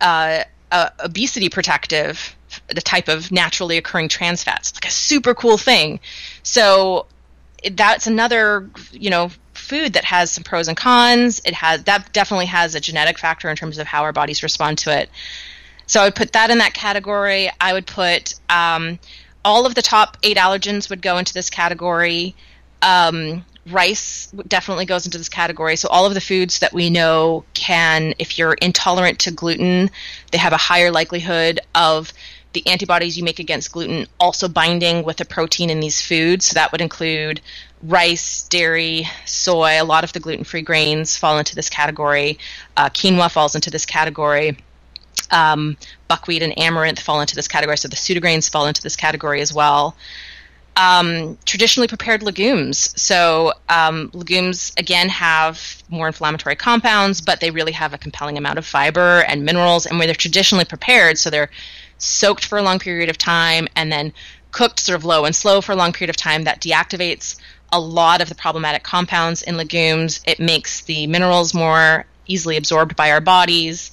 uh, 0.01 0.43
uh, 0.71 0.89
obesity 0.99 1.49
protective, 1.49 2.35
the 2.67 2.81
type 2.81 3.07
of 3.07 3.31
naturally 3.31 3.77
occurring 3.77 4.09
trans 4.09 4.43
fats. 4.43 4.69
It's 4.69 4.77
like 4.77 4.89
a 4.89 4.93
super 4.93 5.33
cool 5.33 5.57
thing. 5.57 5.99
So 6.43 7.07
that's 7.71 8.07
another, 8.07 8.69
you 8.91 9.09
know, 9.09 9.31
food 9.53 9.93
that 9.93 10.05
has 10.05 10.31
some 10.31 10.43
pros 10.43 10.67
and 10.67 10.77
cons. 10.77 11.41
It 11.45 11.53
has 11.53 11.83
that 11.85 12.13
definitely 12.13 12.45
has 12.47 12.75
a 12.75 12.79
genetic 12.79 13.17
factor 13.17 13.49
in 13.49 13.55
terms 13.55 13.77
of 13.77 13.87
how 13.87 14.03
our 14.03 14.13
bodies 14.13 14.43
respond 14.43 14.77
to 14.79 14.97
it. 14.97 15.09
So 15.87 16.01
I 16.01 16.05
would 16.05 16.15
put 16.15 16.33
that 16.33 16.49
in 16.49 16.57
that 16.59 16.73
category. 16.73 17.49
I 17.59 17.73
would 17.73 17.87
put 17.87 18.35
um, 18.49 18.99
all 19.47 19.65
of 19.65 19.75
the 19.75 19.81
top 19.81 20.17
eight 20.23 20.35
allergens 20.35 20.89
would 20.89 21.01
go 21.01 21.17
into 21.17 21.33
this 21.33 21.49
category. 21.49 22.35
Um, 22.81 23.45
rice 23.71 24.29
definitely 24.47 24.85
goes 24.85 25.05
into 25.05 25.17
this 25.17 25.29
category. 25.29 25.77
So 25.77 25.87
all 25.87 26.05
of 26.05 26.13
the 26.13 26.21
foods 26.21 26.59
that 26.59 26.73
we 26.73 26.89
know 26.89 27.45
can, 27.53 28.13
if 28.19 28.37
you're 28.37 28.55
intolerant 28.55 29.19
to 29.19 29.31
gluten, 29.31 29.89
they 30.31 30.37
have 30.37 30.51
a 30.51 30.57
higher 30.57 30.91
likelihood 30.91 31.61
of 31.73 32.11
the 32.51 32.67
antibodies 32.67 33.17
you 33.17 33.23
make 33.23 33.39
against 33.39 33.71
gluten 33.71 34.07
also 34.19 34.49
binding 34.49 35.05
with 35.05 35.21
a 35.21 35.25
protein 35.25 35.69
in 35.69 35.79
these 35.79 36.01
foods. 36.01 36.45
So 36.45 36.53
that 36.55 36.73
would 36.73 36.81
include 36.81 37.39
rice, 37.83 38.43
dairy, 38.49 39.07
soy. 39.25 39.81
A 39.81 39.85
lot 39.85 40.03
of 40.03 40.11
the 40.11 40.19
gluten-free 40.19 40.63
grains 40.63 41.15
fall 41.15 41.37
into 41.37 41.55
this 41.55 41.69
category. 41.69 42.37
Uh, 42.75 42.89
quinoa 42.89 43.31
falls 43.31 43.55
into 43.55 43.69
this 43.69 43.85
category. 43.85 44.57
Um, 45.31 45.77
buckwheat 46.07 46.41
and 46.41 46.57
amaranth 46.57 46.99
fall 46.99 47.19
into 47.19 47.35
this 47.35 47.47
category. 47.47 47.77
So 47.77 47.87
the 47.87 47.95
pseudograins 47.95 48.49
fall 48.49 48.65
into 48.65 48.81
this 48.81 48.95
category 48.95 49.41
as 49.41 49.53
well 49.53 49.95
um, 50.77 51.39
traditionally 51.43 51.87
prepared 51.87 52.21
legumes. 52.21 52.93
So 53.01 53.53
um, 53.67 54.11
legumes 54.13 54.71
again 54.77 55.09
have 55.09 55.83
more 55.89 56.07
inflammatory 56.07 56.55
compounds, 56.55 57.19
but 57.19 57.39
they 57.39 57.49
really 57.49 57.71
have 57.71 57.93
a 57.93 57.97
compelling 57.97 58.37
amount 58.37 58.59
of 58.59 58.65
fiber 58.65 59.23
and 59.27 59.43
minerals. 59.43 59.87
And 59.87 59.97
where 59.97 60.07
they're 60.07 60.15
traditionally 60.15 60.65
prepared, 60.65 61.17
so 61.17 61.29
they're 61.29 61.49
soaked 61.97 62.45
for 62.45 62.59
a 62.59 62.61
long 62.61 62.77
period 62.77 63.09
of 63.09 63.17
time 63.17 63.67
and 63.75 63.91
then 63.91 64.13
cooked 64.51 64.79
sort 64.79 64.95
of 64.95 65.03
low 65.03 65.25
and 65.25 65.35
slow 65.35 65.61
for 65.61 65.71
a 65.71 65.75
long 65.75 65.91
period 65.91 66.11
of 66.11 66.15
time, 66.15 66.43
that 66.43 66.61
deactivates 66.61 67.37
a 67.73 67.79
lot 67.79 68.21
of 68.21 68.29
the 68.29 68.35
problematic 68.35 68.83
compounds 68.83 69.41
in 69.41 69.57
legumes. 69.57 70.21
It 70.25 70.39
makes 70.39 70.81
the 70.81 71.07
minerals 71.07 71.55
more 71.55 72.05
easily 72.27 72.55
absorbed 72.55 72.95
by 72.95 73.11
our 73.11 73.21
bodies 73.21 73.91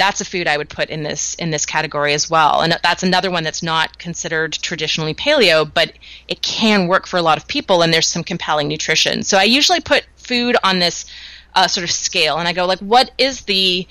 that's 0.00 0.22
a 0.22 0.24
food 0.24 0.48
I 0.48 0.56
would 0.56 0.70
put 0.70 0.88
in 0.88 1.02
this 1.02 1.34
in 1.34 1.50
this 1.50 1.66
category 1.66 2.14
as 2.14 2.30
well. 2.30 2.62
And 2.62 2.76
that's 2.82 3.02
another 3.02 3.30
one 3.30 3.44
that's 3.44 3.62
not 3.62 3.98
considered 3.98 4.54
traditionally 4.54 5.14
paleo, 5.14 5.70
but 5.72 5.92
it 6.26 6.40
can 6.40 6.88
work 6.88 7.06
for 7.06 7.18
a 7.18 7.22
lot 7.22 7.36
of 7.36 7.46
people, 7.46 7.82
and 7.82 7.92
there's 7.92 8.06
some 8.06 8.24
compelling 8.24 8.66
nutrition. 8.66 9.22
So 9.22 9.36
I 9.36 9.44
usually 9.44 9.80
put 9.80 10.06
food 10.16 10.56
on 10.64 10.78
this 10.78 11.04
uh, 11.54 11.68
sort 11.68 11.84
of 11.84 11.90
scale, 11.90 12.38
and 12.38 12.48
I 12.48 12.54
go 12.54 12.64
like, 12.64 12.78
what 12.78 13.10
is 13.18 13.42
the 13.42 13.86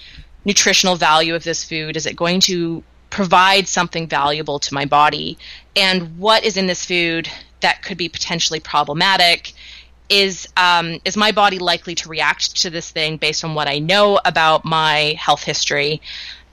nutritional 0.46 0.96
value 0.96 1.36
of 1.36 1.44
this 1.44 1.64
food? 1.64 1.96
Is 1.96 2.08
it 2.08 2.16
going 2.16 2.40
to 2.42 2.84
provide 3.12 3.68
something 3.68 4.08
valuable 4.08 4.58
to 4.60 4.74
my 4.74 4.86
body? 4.86 5.38
And 5.76 6.18
what 6.18 6.44
is 6.44 6.58
in 6.58 6.66
this 6.66 6.86
food 6.86 7.30
that 7.62 7.84
could 7.84 7.98
be 7.98 8.10
potentially 8.10 8.60
problematic? 8.60 9.54
Is 10.10 10.48
um, 10.58 11.00
is 11.06 11.16
my 11.16 11.32
body 11.32 11.60
likely 11.60 11.96
to 11.96 12.10
react 12.10 12.56
to 12.62 12.70
this 12.70 12.90
thing 12.90 13.18
based 13.18 13.44
on 13.44 13.54
what 13.54 13.68
I 13.68 13.80
know 13.80 14.20
about 14.26 14.66
my 14.66 15.16
health 15.20 15.44
history? 15.44 16.02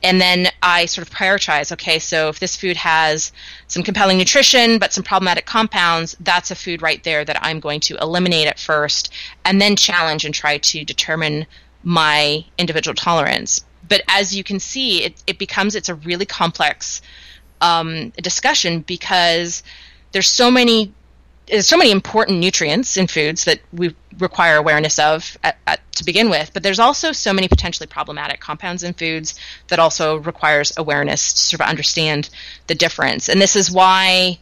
And 0.02 0.20
then 0.20 0.48
I 0.62 0.86
sort 0.86 1.08
of 1.08 1.12
prioritize. 1.12 1.72
Okay, 1.72 1.98
so 1.98 2.28
if 2.28 2.38
this 2.38 2.54
food 2.54 2.76
has 2.76 3.32
some 3.66 3.82
compelling 3.82 4.18
nutrition 4.18 4.78
but 4.78 4.92
some 4.92 5.02
problematic 5.02 5.46
compounds, 5.46 6.16
that's 6.20 6.50
a 6.50 6.54
food 6.54 6.82
right 6.82 7.02
there 7.02 7.24
that 7.24 7.38
I'm 7.42 7.60
going 7.60 7.80
to 7.80 7.96
eliminate 7.96 8.46
at 8.46 8.58
first, 8.58 9.12
and 9.44 9.60
then 9.60 9.74
challenge 9.74 10.24
and 10.24 10.34
try 10.34 10.58
to 10.58 10.84
determine 10.84 11.46
my 11.82 12.44
individual 12.58 12.94
tolerance. 12.94 13.64
But 13.88 14.02
as 14.08 14.34
you 14.34 14.44
can 14.44 14.60
see, 14.60 15.04
it, 15.04 15.22
it 15.26 15.38
becomes 15.38 15.74
it's 15.74 15.88
a 15.88 15.94
really 15.94 16.26
complex 16.26 17.00
um, 17.60 18.10
discussion 18.22 18.80
because 18.80 19.62
there's 20.12 20.28
so 20.28 20.50
many 20.50 20.92
there's 21.46 21.66
so 21.66 21.76
many 21.76 21.90
important 21.90 22.38
nutrients 22.38 22.96
in 22.96 23.06
foods 23.06 23.44
that 23.44 23.60
we 23.72 23.94
require 24.18 24.56
awareness 24.56 24.98
of 24.98 25.36
at, 25.44 25.56
at, 25.66 25.92
to 25.92 26.04
begin 26.04 26.28
with, 26.28 26.52
but 26.52 26.62
there's 26.62 26.80
also 26.80 27.12
so 27.12 27.32
many 27.32 27.48
potentially 27.48 27.86
problematic 27.86 28.40
compounds 28.40 28.82
in 28.82 28.92
foods 28.94 29.38
that 29.68 29.78
also 29.78 30.16
requires 30.16 30.72
awareness 30.76 31.32
to 31.32 31.40
sort 31.40 31.60
of 31.60 31.68
understand 31.68 32.28
the 32.66 32.74
difference. 32.74 33.28
And 33.28 33.40
this 33.40 33.54
is 33.56 33.70
why 33.70 34.38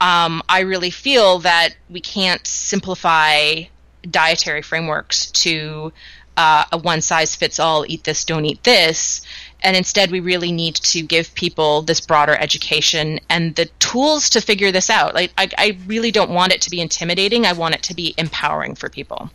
um, 0.00 0.42
I 0.48 0.60
really 0.60 0.90
feel 0.90 1.38
that 1.40 1.70
we 1.88 2.00
can't 2.00 2.46
simplify 2.46 3.62
dietary 4.08 4.62
frameworks 4.62 5.30
to 5.30 5.92
uh, 6.36 6.64
a 6.72 6.78
one 6.78 7.00
size 7.00 7.34
fits 7.34 7.58
all 7.58 7.84
eat 7.86 8.04
this 8.04 8.24
don't 8.24 8.44
eat 8.44 8.62
this 8.64 9.22
and 9.62 9.76
instead 9.76 10.10
we 10.10 10.20
really 10.20 10.52
need 10.52 10.74
to 10.74 11.02
give 11.02 11.34
people 11.34 11.82
this 11.82 12.00
broader 12.00 12.34
education 12.34 13.20
and 13.28 13.54
the 13.54 13.66
tools 13.78 14.28
to 14.30 14.40
figure 14.40 14.72
this 14.72 14.90
out 14.90 15.14
like 15.14 15.32
I, 15.38 15.48
I 15.56 15.78
really 15.86 16.10
don't 16.10 16.30
want 16.30 16.52
it 16.52 16.60
to 16.62 16.70
be 16.70 16.80
intimidating 16.80 17.46
i 17.46 17.52
want 17.52 17.74
it 17.74 17.82
to 17.84 17.94
be 17.94 18.14
empowering 18.18 18.74
for 18.74 18.88
people 18.88 19.30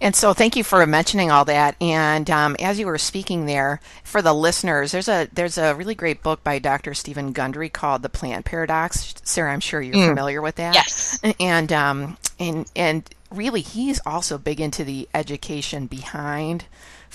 and 0.00 0.14
so, 0.14 0.34
thank 0.34 0.56
you 0.56 0.64
for 0.64 0.84
mentioning 0.86 1.30
all 1.30 1.44
that. 1.46 1.74
And 1.80 2.30
um, 2.30 2.56
as 2.60 2.78
you 2.78 2.86
were 2.86 2.98
speaking 2.98 3.46
there, 3.46 3.80
for 4.04 4.20
the 4.20 4.34
listeners, 4.34 4.92
there's 4.92 5.08
a 5.08 5.28
there's 5.32 5.56
a 5.56 5.74
really 5.74 5.94
great 5.94 6.22
book 6.22 6.44
by 6.44 6.58
Dr. 6.58 6.92
Stephen 6.92 7.32
Gundry 7.32 7.70
called 7.70 8.02
"The 8.02 8.08
Plant 8.10 8.44
Paradox." 8.44 9.14
Sarah, 9.24 9.52
I'm 9.52 9.60
sure 9.60 9.80
you're 9.80 9.94
mm. 9.94 10.08
familiar 10.08 10.42
with 10.42 10.56
that. 10.56 10.74
Yes. 10.74 11.18
And 11.40 11.72
um, 11.72 12.18
and 12.38 12.70
and 12.76 13.08
really, 13.30 13.62
he's 13.62 14.00
also 14.04 14.36
big 14.36 14.60
into 14.60 14.84
the 14.84 15.08
education 15.14 15.86
behind 15.86 16.66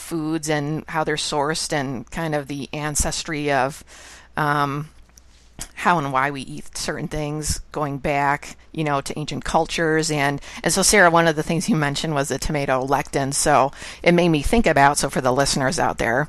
foods 0.01 0.49
and 0.49 0.83
how 0.87 1.03
they're 1.03 1.15
sourced 1.15 1.71
and 1.71 2.09
kind 2.11 2.35
of 2.35 2.47
the 2.47 2.67
ancestry 2.73 3.51
of 3.51 3.83
um, 4.35 4.89
how 5.75 5.97
and 5.97 6.11
why 6.11 6.31
we 6.31 6.41
eat 6.41 6.77
certain 6.77 7.07
things 7.07 7.59
going 7.71 7.97
back, 7.97 8.55
you 8.71 8.83
know, 8.83 9.01
to 9.01 9.17
ancient 9.17 9.45
cultures. 9.45 10.11
And, 10.11 10.41
and 10.63 10.73
so, 10.73 10.81
Sarah, 10.81 11.11
one 11.11 11.27
of 11.27 11.35
the 11.35 11.43
things 11.43 11.69
you 11.69 11.75
mentioned 11.75 12.13
was 12.13 12.29
the 12.29 12.39
tomato 12.39 12.85
lectin. 12.85 13.33
So 13.33 13.71
it 14.03 14.13
made 14.13 14.29
me 14.29 14.41
think 14.41 14.67
about, 14.67 14.97
so 14.97 15.09
for 15.09 15.21
the 15.21 15.31
listeners 15.31 15.79
out 15.79 15.97
there, 15.97 16.27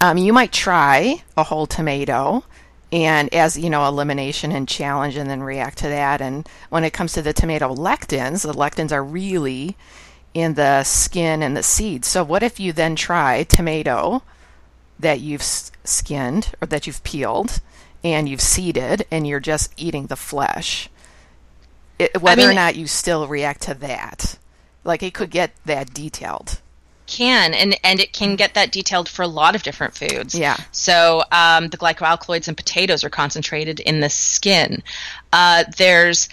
um, 0.00 0.18
you 0.18 0.32
might 0.32 0.52
try 0.52 1.22
a 1.36 1.44
whole 1.44 1.66
tomato 1.66 2.44
and 2.92 3.32
as 3.34 3.58
you 3.58 3.70
know 3.70 3.86
elimination 3.88 4.52
and 4.52 4.68
challenge 4.68 5.16
and 5.16 5.28
then 5.28 5.42
react 5.42 5.78
to 5.78 5.88
that 5.88 6.20
and 6.20 6.48
when 6.68 6.84
it 6.84 6.92
comes 6.92 7.12
to 7.12 7.22
the 7.22 7.32
tomato 7.32 7.74
lectins 7.74 8.42
the 8.42 8.52
lectins 8.52 8.92
are 8.92 9.02
really 9.02 9.76
in 10.34 10.54
the 10.54 10.82
skin 10.82 11.42
and 11.42 11.56
the 11.56 11.62
seeds. 11.62 12.08
So 12.08 12.24
what 12.24 12.42
if 12.42 12.58
you 12.58 12.72
then 12.72 12.96
try 12.96 13.44
tomato 13.44 14.22
that 14.98 15.20
you've 15.20 15.42
skinned 15.42 16.52
or 16.60 16.66
that 16.66 16.86
you've 16.86 17.02
peeled 17.04 17.60
and 18.02 18.28
you've 18.28 18.40
seeded 18.40 19.06
and 19.10 19.26
you're 19.26 19.40
just 19.40 19.72
eating 19.76 20.06
the 20.06 20.16
flesh? 20.16 20.90
It, 21.98 22.20
whether 22.20 22.42
I 22.42 22.46
mean, 22.46 22.52
or 22.52 22.54
not 22.54 22.74
you 22.74 22.88
still 22.88 23.28
react 23.28 23.62
to 23.62 23.74
that. 23.74 24.36
Like 24.82 25.02
it 25.04 25.14
could 25.14 25.30
get 25.30 25.52
that 25.64 25.94
detailed. 25.94 26.60
Can 27.06 27.54
and 27.54 27.76
and 27.84 28.00
it 28.00 28.12
can 28.12 28.34
get 28.34 28.54
that 28.54 28.72
detailed 28.72 29.08
for 29.08 29.22
a 29.22 29.28
lot 29.28 29.54
of 29.54 29.62
different 29.62 29.94
foods. 29.94 30.34
Yeah. 30.34 30.56
So 30.72 31.22
um, 31.30 31.68
the 31.68 31.76
glycoalkaloids 31.76 32.48
in 32.48 32.54
potatoes 32.54 33.04
are 33.04 33.10
concentrated 33.10 33.78
in 33.78 34.00
the 34.00 34.08
skin. 34.08 34.82
Uh, 35.32 35.64
there's 35.76 36.28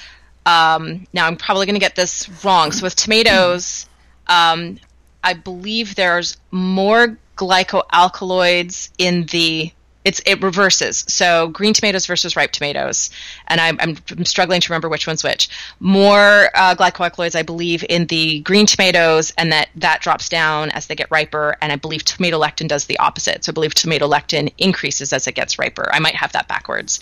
um, 0.46 1.06
now 1.14 1.28
i'm 1.28 1.36
probably 1.38 1.68
going 1.68 1.76
to 1.76 1.80
get 1.80 1.96
this 1.96 2.28
wrong. 2.44 2.72
So 2.72 2.84
with 2.84 2.96
tomatoes 2.96 3.86
um, 4.32 4.80
i 5.24 5.34
believe 5.34 5.96
there's 5.96 6.38
more 6.52 7.18
glycoalkaloids 7.38 8.90
in 8.98 9.26
the 9.28 9.72
it's 10.04 10.22
it 10.26 10.42
reverses. 10.42 11.06
So 11.08 11.50
green 11.50 11.74
tomatoes 11.74 12.06
versus 12.06 12.36
ripe 12.36 12.52
tomatoes, 12.52 13.10
and 13.48 13.62
I'm, 13.62 13.78
I'm, 13.80 14.26
struggling 14.26 14.62
to 14.62 14.70
remember 14.70 14.90
which 14.90 15.06
one's 15.06 15.24
which. 15.24 15.50
More 15.80 16.50
uh, 16.56 16.76
glycoalkaloids, 16.76 17.36
I 17.36 17.44
believe, 17.44 17.86
in 17.88 18.08
the 18.08 18.40
green 18.40 18.66
tomatoes, 18.66 19.32
and 19.38 19.52
that 19.52 19.70
that 19.76 20.02
drops 20.02 20.28
down 20.28 20.72
as 20.72 20.88
they 20.88 20.96
get 20.96 21.12
riper. 21.12 21.56
And 21.62 21.72
I 21.72 21.76
believe 21.76 22.04
tomato 22.04 22.40
lectin 22.40 22.68
does 22.68 22.86
the 22.86 22.98
opposite. 22.98 23.46
So 23.46 23.52
I 23.52 23.54
believe 23.54 23.76
tomato 23.76 24.10
lectin 24.10 24.52
increases 24.58 25.14
as 25.14 25.28
it 25.28 25.36
gets 25.36 25.60
riper. 25.60 25.88
I 25.94 26.00
might 26.00 26.16
have 26.16 26.32
that 26.32 26.48
backwards, 26.48 27.00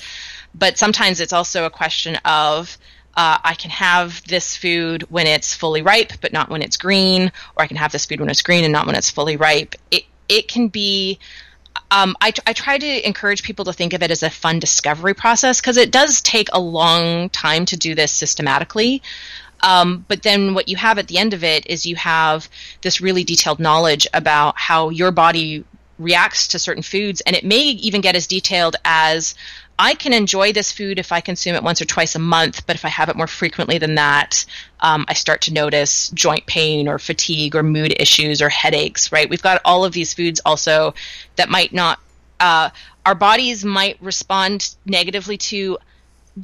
but 0.53 0.77
sometimes 0.77 1.21
it's 1.21 1.33
also 1.33 1.65
a 1.65 1.69
question 1.69 2.17
of 2.25 2.77
uh, 3.15 3.37
I 3.43 3.53
can 3.55 3.71
have 3.71 4.23
this 4.27 4.55
food 4.55 5.03
when 5.09 5.27
it's 5.27 5.53
fully 5.53 5.81
ripe, 5.81 6.13
but 6.21 6.33
not 6.33 6.49
when 6.49 6.61
it's 6.61 6.77
green, 6.77 7.31
or 7.55 7.63
I 7.63 7.67
can 7.67 7.77
have 7.77 7.91
this 7.91 8.05
food 8.05 8.19
when 8.19 8.29
it's 8.29 8.41
green 8.41 8.63
and 8.63 8.73
not 8.73 8.85
when 8.85 8.95
it's 8.95 9.09
fully 9.09 9.37
ripe. 9.37 9.75
It 9.91 10.05
it 10.27 10.47
can 10.47 10.67
be 10.67 11.19
um, 11.91 12.15
I, 12.21 12.33
I 12.45 12.53
try 12.53 12.77
to 12.77 13.07
encourage 13.07 13.43
people 13.43 13.65
to 13.65 13.73
think 13.73 13.93
of 13.93 14.03
it 14.03 14.11
as 14.11 14.21
a 14.21 14.29
fun 14.29 14.59
discovery 14.59 15.13
process 15.13 15.59
because 15.59 15.77
it 15.77 15.91
does 15.91 16.21
take 16.21 16.49
a 16.53 16.59
long 16.59 17.29
time 17.29 17.65
to 17.65 17.77
do 17.77 17.95
this 17.95 18.11
systematically. 18.11 19.01
Um, 19.61 20.05
but 20.07 20.23
then 20.23 20.53
what 20.53 20.69
you 20.69 20.77
have 20.77 20.99
at 20.99 21.07
the 21.07 21.17
end 21.17 21.33
of 21.33 21.43
it 21.43 21.67
is 21.67 21.85
you 21.85 21.95
have 21.97 22.47
this 22.81 23.01
really 23.01 23.23
detailed 23.23 23.59
knowledge 23.59 24.07
about 24.13 24.57
how 24.57 24.89
your 24.89 25.11
body 25.11 25.65
reacts 25.97 26.47
to 26.49 26.59
certain 26.59 26.83
foods, 26.83 27.21
and 27.21 27.35
it 27.35 27.43
may 27.43 27.59
even 27.59 28.01
get 28.01 28.15
as 28.15 28.25
detailed 28.25 28.77
as 28.85 29.35
I 29.81 29.95
can 29.95 30.11
enjoy 30.11 30.51
this 30.51 30.73
food 30.73 30.99
if 30.99 31.13
I 31.13 31.21
consume 31.21 31.55
it 31.55 31.63
once 31.63 31.81
or 31.81 31.85
twice 31.85 32.13
a 32.13 32.19
month, 32.19 32.67
but 32.67 32.75
if 32.75 32.83
I 32.83 32.89
have 32.89 33.07
it 33.07 33.15
more 33.15 33.27
frequently 33.27 33.77
than 33.77 33.95
that, 33.95 34.45
um, 34.81 35.05
I 35.07 35.13
start 35.13 35.39
to 35.43 35.53
notice 35.53 36.09
joint 36.09 36.45
pain 36.47 36.89
or 36.89 36.99
fatigue 36.99 37.55
or 37.55 37.63
mood 37.63 37.95
issues 37.97 38.41
or 38.41 38.49
headaches, 38.49 39.13
right? 39.13 39.29
We've 39.29 39.41
got 39.41 39.61
all 39.63 39.85
of 39.85 39.93
these 39.93 40.13
foods 40.13 40.41
also 40.45 40.93
that 41.37 41.47
might 41.47 41.71
not, 41.71 41.97
uh, 42.41 42.71
our 43.05 43.15
bodies 43.15 43.63
might 43.63 43.95
respond 44.01 44.75
negatively 44.85 45.37
to 45.37 45.77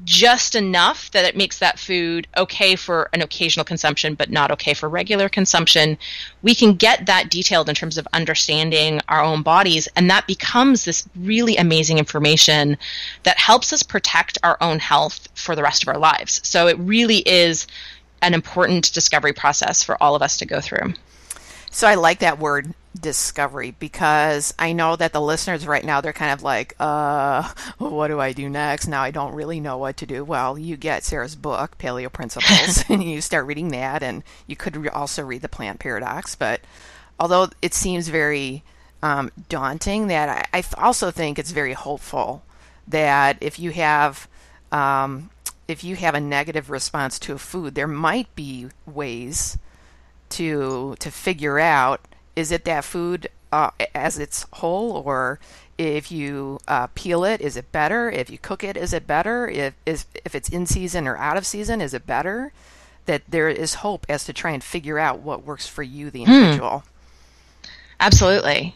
just 0.04 0.56
enough 0.56 1.10
that 1.12 1.26
it 1.26 1.38
makes 1.38 1.60
that 1.60 1.80
food 1.80 2.28
okay 2.36 2.76
for 2.76 3.10
an 3.14 3.22
occasional 3.22 3.64
consumption 3.64 4.14
but 4.14 4.30
not 4.30 4.52
okay 4.52 4.74
for 4.74 4.90
regular 4.90 5.30
consumption 5.30 5.98
we 6.42 6.54
can 6.54 6.74
get 6.74 7.06
that 7.06 7.30
detailed 7.30 7.70
in 7.70 7.76
terms 7.76 7.98
of 7.98 8.06
understanding 8.12 9.00
our 9.08 9.22
own 9.22 9.42
bodies 9.42 9.88
and 9.96 10.10
that 10.10 10.28
becomes 10.28 10.84
this 10.84 11.08
really 11.16 11.56
amazing 11.56 11.98
information 11.98 12.78
that 13.24 13.38
helps 13.38 13.72
us 13.72 13.84
protect 13.84 14.38
our 14.44 14.58
own 14.62 14.80
health 14.80 15.28
for 15.36 15.56
the 15.56 15.64
rest 15.64 15.84
of 15.84 15.90
our 15.90 15.98
lives. 15.98 16.42
So 16.44 16.68
it 16.68 16.78
really 16.80 17.18
is 17.28 17.68
an 18.22 18.34
important 18.34 18.94
discovery 18.94 19.34
process 19.34 19.84
for 19.84 20.02
all 20.02 20.16
of 20.16 20.22
us 20.22 20.38
to 20.38 20.46
go 20.46 20.62
through. 20.62 20.94
So 21.72 21.88
i 21.88 21.96
like 21.96 22.20
that 22.20 22.40
word 22.40 22.74
discovery 23.00 23.76
because 23.78 24.54
I 24.58 24.74
know 24.74 24.96
that 24.96 25.14
the 25.14 25.22
listeners 25.22 25.68
right 25.68 25.84
now 25.84 26.02
they're 26.02 26.14
kind 26.14 26.32
of 26.32 26.44
like, 26.44 26.76
uh, 26.80 27.50
what 27.78 28.08
do 28.08 28.20
I 28.20 28.34
do 28.34 28.50
next? 28.50 28.88
Now 28.88 29.02
I 29.02 29.12
don't 29.12 29.36
really 29.36 29.60
know 29.60 29.78
what 29.78 29.98
to 29.98 30.06
do. 30.06 30.24
Well, 30.24 30.58
you 30.58 30.78
get 30.78 31.04
Sarah's 31.04 31.36
book, 31.36 31.78
Paleo 31.78 32.12
Principles, 32.12 32.84
and 32.90 33.04
you 33.04 33.22
start 33.22 33.46
reading 33.46 33.70
that, 33.70 34.02
and 34.04 34.24
you 34.48 34.56
could 34.56 34.78
re- 34.78 34.90
also 34.90 35.24
read 35.24 35.42
The 35.42 35.50
Plant 35.50 35.80
Paradox. 35.80 36.36
But 36.36 36.62
although 37.20 37.50
it 37.62 37.74
seems 37.74 38.08
very 38.08 38.64
um, 39.04 39.32
daunting, 39.50 40.08
that 40.08 40.48
I, 40.54 40.60
I, 40.60 40.64
also 40.78 41.12
think 41.12 41.38
it's 41.38 41.52
very 41.52 41.74
hopeful 41.74 42.44
that 42.88 43.38
if 43.42 43.60
you 43.60 43.72
have 43.72 44.28
um, 44.72 45.30
if 45.68 45.84
you 45.84 45.96
have 45.96 46.16
a 46.16 46.20
negative 46.20 46.70
response 46.70 47.20
to 47.20 47.34
a 47.34 47.38
food, 47.38 47.76
there 47.76 47.88
might 47.88 48.34
be 48.36 48.68
ways 48.86 49.58
to 50.30 50.96
to 51.00 51.12
figure 51.12 51.60
out 51.60 52.02
is 52.36 52.52
it 52.52 52.66
that 52.66 52.84
food 52.84 53.30
uh, 53.52 53.72
as 53.94 54.20
its 54.20 54.46
whole, 54.54 55.04
or 55.06 55.40
if 55.78 56.12
you 56.12 56.60
uh, 56.68 56.88
peel 56.96 57.24
it, 57.24 57.42
is 57.42 57.58
it 57.58 57.72
better? 57.72 58.10
If 58.10 58.30
you 58.30 58.38
cook 58.38 58.64
it, 58.64 58.76
is 58.78 58.94
it 58.94 59.08
better? 59.08 59.48
If 59.48 59.74
is, 59.86 60.06
if 60.24 60.36
it's 60.36 60.50
in 60.50 60.66
season 60.66 61.08
or 61.08 61.18
out 61.18 61.38
of 61.38 61.46
season, 61.46 61.82
is 61.82 61.94
it 61.94 62.06
better? 62.06 62.52
That 63.06 63.24
there 63.28 63.50
is 63.50 63.76
hope 63.76 64.06
as 64.10 64.26
to 64.26 64.34
try 64.34 64.52
and 64.52 64.64
figure 64.64 65.00
out 65.00 65.20
what 65.20 65.46
works 65.46 65.68
for 65.68 65.84
you, 65.84 66.10
the 66.10 66.24
hmm. 66.26 66.32
individual. 66.32 66.84
Mm. 67.64 67.70
Absolutely. 68.00 68.76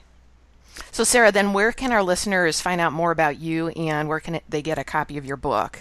So, 0.91 1.03
Sarah, 1.03 1.31
then 1.31 1.51
where 1.51 1.71
can 1.71 1.91
our 1.91 2.03
listeners 2.03 2.61
find 2.61 2.79
out 2.79 2.93
more 2.93 3.11
about 3.11 3.39
you, 3.39 3.69
and 3.69 4.07
where 4.07 4.19
can 4.19 4.39
they 4.47 4.61
get 4.61 4.77
a 4.77 4.83
copy 4.83 5.17
of 5.17 5.25
your 5.25 5.37
book? 5.37 5.79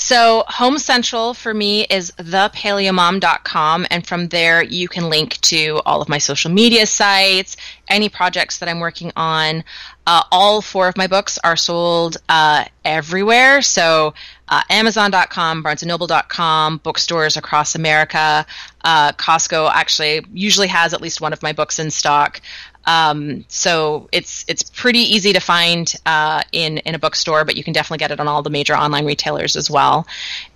So, 0.00 0.44
Home 0.46 0.78
Central 0.78 1.34
for 1.34 1.52
me 1.52 1.84
is 1.90 2.12
thepaleomom.com, 2.12 3.86
and 3.90 4.06
from 4.06 4.28
there 4.28 4.62
you 4.62 4.86
can 4.86 5.10
link 5.10 5.40
to 5.40 5.80
all 5.84 6.00
of 6.00 6.08
my 6.08 6.18
social 6.18 6.52
media 6.52 6.86
sites, 6.86 7.56
any 7.88 8.08
projects 8.08 8.58
that 8.58 8.68
I'm 8.68 8.78
working 8.78 9.10
on. 9.16 9.64
Uh, 10.06 10.22
all 10.30 10.62
four 10.62 10.86
of 10.86 10.96
my 10.96 11.08
books 11.08 11.36
are 11.42 11.56
sold 11.56 12.16
uh, 12.28 12.64
everywhere. 12.84 13.60
So, 13.60 14.14
uh, 14.46 14.62
Amazon.com, 14.70 15.64
BarnesandNoble.com, 15.64 16.78
bookstores 16.78 17.36
across 17.36 17.74
America. 17.74 18.46
Uh, 18.84 19.10
Costco 19.12 19.68
actually 19.74 20.24
usually 20.32 20.68
has 20.68 20.94
at 20.94 21.00
least 21.00 21.20
one 21.20 21.32
of 21.32 21.42
my 21.42 21.52
books 21.52 21.80
in 21.80 21.90
stock. 21.90 22.40
Um, 22.88 23.44
so 23.48 24.08
it's 24.12 24.46
it's 24.48 24.62
pretty 24.62 25.00
easy 25.00 25.34
to 25.34 25.40
find 25.40 25.92
uh, 26.06 26.42
in 26.52 26.78
in 26.78 26.94
a 26.94 26.98
bookstore, 26.98 27.44
but 27.44 27.54
you 27.54 27.62
can 27.62 27.74
definitely 27.74 27.98
get 27.98 28.10
it 28.10 28.18
on 28.18 28.26
all 28.26 28.42
the 28.42 28.48
major 28.48 28.74
online 28.74 29.04
retailers 29.04 29.56
as 29.56 29.70
well. 29.70 30.06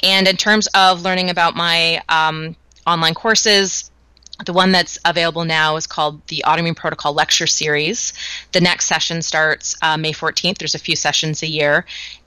And 0.02 0.26
in 0.26 0.38
terms 0.38 0.66
of 0.68 1.02
learning 1.02 1.28
about 1.28 1.54
my 1.54 2.02
um, 2.08 2.56
online 2.86 3.12
courses, 3.12 3.90
the 4.44 4.52
one 4.52 4.72
that's 4.72 4.98
available 5.04 5.44
now 5.44 5.76
is 5.76 5.86
called 5.86 6.26
the 6.26 6.42
Autoimmune 6.46 6.76
Protocol 6.76 7.12
Lecture 7.12 7.46
Series. 7.46 8.12
The 8.52 8.60
next 8.60 8.86
session 8.86 9.22
starts 9.22 9.76
uh, 9.82 9.96
May 9.96 10.12
14th. 10.12 10.58
There's 10.58 10.74
a 10.74 10.80
few 10.80 10.96
sessions 10.96 11.42
a 11.42 11.46
year, 11.46 11.84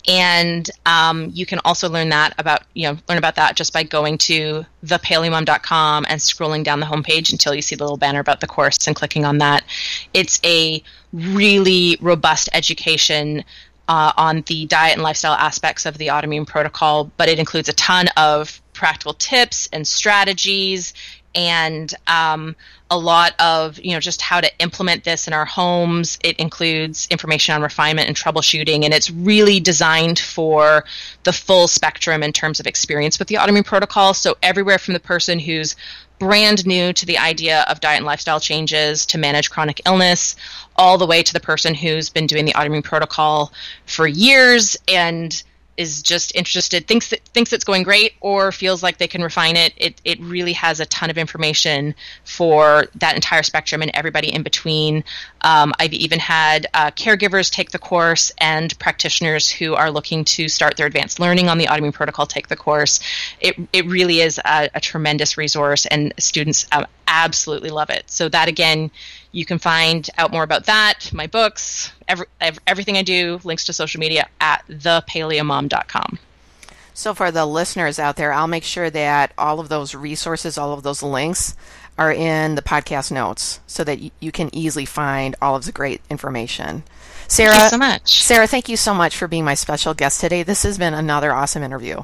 and 0.08 0.70
um, 0.86 1.30
you 1.34 1.46
can 1.46 1.60
also 1.66 1.90
learn 1.90 2.10
that 2.10 2.34
about 2.38 2.64
you 2.74 2.84
know 2.84 2.98
learn 3.10 3.18
about 3.18 3.36
that 3.36 3.56
just 3.56 3.74
by 3.74 3.84
going 3.84 4.18
to 4.20 4.66
thepaleomom.com 4.86 6.06
and 6.08 6.22
scrolling 6.22 6.64
down 6.64 6.80
the 6.80 6.86
homepage 6.86 7.32
until 7.32 7.54
you 7.54 7.62
see 7.62 7.76
the 7.76 7.84
little 7.84 7.98
banner 7.98 8.20
about 8.20 8.40
the 8.40 8.48
course 8.48 8.88
and 8.88 8.96
clicking 8.96 9.26
on 9.26 9.40
that. 9.40 9.64
It's 10.14 10.40
a 10.46 10.82
really 11.12 11.98
robust 12.00 12.50
education 12.54 13.44
uh, 13.88 14.14
on 14.18 14.42
the 14.48 14.66
diet 14.66 14.94
and 14.94 15.04
lifestyle 15.04 15.34
aspects 15.34 15.86
of 15.86 15.98
the 15.98 16.08
autoimmune 16.08 16.48
protocol, 16.48 17.12
but 17.18 17.30
it 17.30 17.40
includes 17.40 17.70
a 17.70 17.74
ton 17.74 18.08
of 18.18 18.62
practical 18.74 19.14
tips 19.14 19.70
and 19.72 19.88
strategies 19.88 20.94
and 21.36 21.94
um, 22.08 22.56
a 22.90 22.98
lot 22.98 23.34
of 23.40 23.80
you 23.80 23.92
know 23.92 24.00
just 24.00 24.22
how 24.22 24.42
to 24.42 24.52
implement 24.60 25.04
this 25.04 25.28
in 25.28 25.34
our 25.34 25.46
homes. 25.46 26.18
It 26.24 26.38
includes 26.38 27.08
information 27.12 27.56
on 27.56 27.62
refinement 27.62 28.08
and 28.08 28.16
troubleshooting 28.16 28.84
and 28.84 28.94
it's 28.94 29.10
really 29.12 29.60
designed 29.60 30.20
for 30.20 30.86
the 31.24 31.34
full 31.34 31.68
spectrum 31.68 32.24
in 32.24 32.32
terms 32.32 32.60
of 32.60 32.68
experience 32.68 33.20
with 33.20 33.28
the 33.28 33.36
autoimmune 33.36 33.66
protocol. 33.66 34.14
So 34.14 34.36
everywhere 34.42 34.78
from 34.78 34.94
the 34.94 35.00
person 35.00 35.40
who's 35.40 35.76
brand 36.20 36.66
new 36.66 36.94
to 36.94 37.06
the 37.06 37.18
idea 37.18 37.66
of 37.68 37.82
diet 37.82 37.98
and 37.98 38.06
lifestyle 38.06 38.40
changes 38.40 39.06
to 39.08 39.18
manage 39.18 39.50
chronic 39.50 39.82
illness 39.86 40.36
all 40.78 40.98
the 40.98 41.06
way 41.06 41.22
to 41.22 41.34
the 41.34 41.40
person 41.40 41.74
who's 41.74 42.10
been 42.10 42.28
doing 42.28 42.46
the 42.46 42.54
autoimmune 42.54 42.84
protocol 42.84 43.52
for 43.86 44.08
years 44.08 44.78
and 44.88 45.44
is 45.78 46.02
just 46.02 46.34
interested, 46.36 46.88
thinks 46.88 47.10
that 47.10 47.26
thinks 47.30 47.54
it's 47.54 47.64
going 47.64 47.84
great, 47.84 48.14
or 48.22 48.52
feels 48.52 48.82
like 48.82 48.98
they 48.98 49.08
can 49.08 49.22
refine 49.22 49.56
it. 49.56 49.74
It 49.78 50.02
it 50.04 50.20
really 50.22 50.54
has 50.54 50.80
a 50.80 50.86
ton 50.86 51.10
of 51.10 51.18
information 51.18 51.96
for 52.24 52.86
that 52.96 53.16
entire 53.16 53.44
spectrum 53.44 53.82
and 53.82 53.92
everybody 53.94 54.34
in 54.34 54.44
between. 54.44 55.04
Um, 55.42 55.74
I've 55.80 55.94
even 55.94 56.20
had 56.20 56.68
uh, 56.74 56.92
caregivers 56.92 57.52
take 57.52 57.72
the 57.72 57.80
course 57.80 58.32
and 58.38 58.78
practitioners 58.80 59.50
who 59.50 59.76
are 59.76 59.92
looking 59.92 60.26
to 60.26 60.48
start 60.48 60.78
their 60.78 60.88
advanced 60.88 61.20
learning 61.20 61.50
on 61.50 61.58
the 61.58 61.68
autoimmune 61.68 61.94
protocol 61.94 62.26
take 62.26 62.48
the 62.48 62.56
course. 62.56 63.00
It 63.40 63.56
it 63.74 63.86
really 63.86 64.22
is 64.22 64.40
a, 64.40 64.70
a 64.74 64.80
tremendous 64.80 65.38
resource, 65.38 65.86
and 65.86 66.14
students 66.18 66.66
um, 66.72 66.86
absolutely 67.08 67.70
love 67.70 67.90
it. 67.90 68.10
So 68.10 68.30
that 68.30 68.48
again 68.48 68.92
you 69.36 69.46
can 69.46 69.60
find 69.60 70.10
out 70.18 70.32
more 70.32 70.44
about 70.44 70.66
that, 70.66 71.12
my 71.12 71.28
books, 71.28 71.92
every, 72.08 72.26
everything 72.66 72.96
I 72.96 73.02
do, 73.02 73.42
links 73.44 73.66
to 73.66 73.74
social 73.74 74.00
media 74.00 74.28
at 74.40 74.66
thepaleomom.com. 74.70 76.20
So, 76.94 77.14
for 77.14 77.30
the 77.30 77.46
listeners 77.46 78.00
out 78.00 78.16
there, 78.16 78.32
I'll 78.32 78.48
make 78.48 78.64
sure 78.64 78.90
that 78.90 79.34
all 79.38 79.60
of 79.60 79.68
those 79.68 79.94
resources, 79.94 80.58
all 80.58 80.72
of 80.72 80.84
those 80.84 81.04
links 81.04 81.54
are 81.98 82.14
in 82.14 82.56
the 82.56 82.62
podcast 82.62 83.12
notes 83.12 83.60
so 83.68 83.84
that 83.84 84.00
you 84.22 84.32
can 84.32 84.54
easily 84.56 84.86
find 84.86 85.36
all 85.42 85.58
of 85.58 85.66
the 85.66 85.74
great 85.74 86.00
information. 86.10 86.84
Sarah, 87.28 87.52
thank 87.52 87.64
you 87.64 87.70
so 87.70 87.78
much. 87.78 88.24
Sarah, 88.24 88.48
thank 88.48 88.70
you 88.70 88.78
so 88.78 88.94
much 88.94 89.18
for 89.18 89.28
being 89.28 89.44
my 89.44 89.56
special 89.56 89.94
guest 89.94 90.22
today. 90.22 90.44
This 90.44 90.64
has 90.64 90.78
been 90.78 90.94
another 90.94 91.34
awesome 91.34 91.64
interview. 91.64 92.04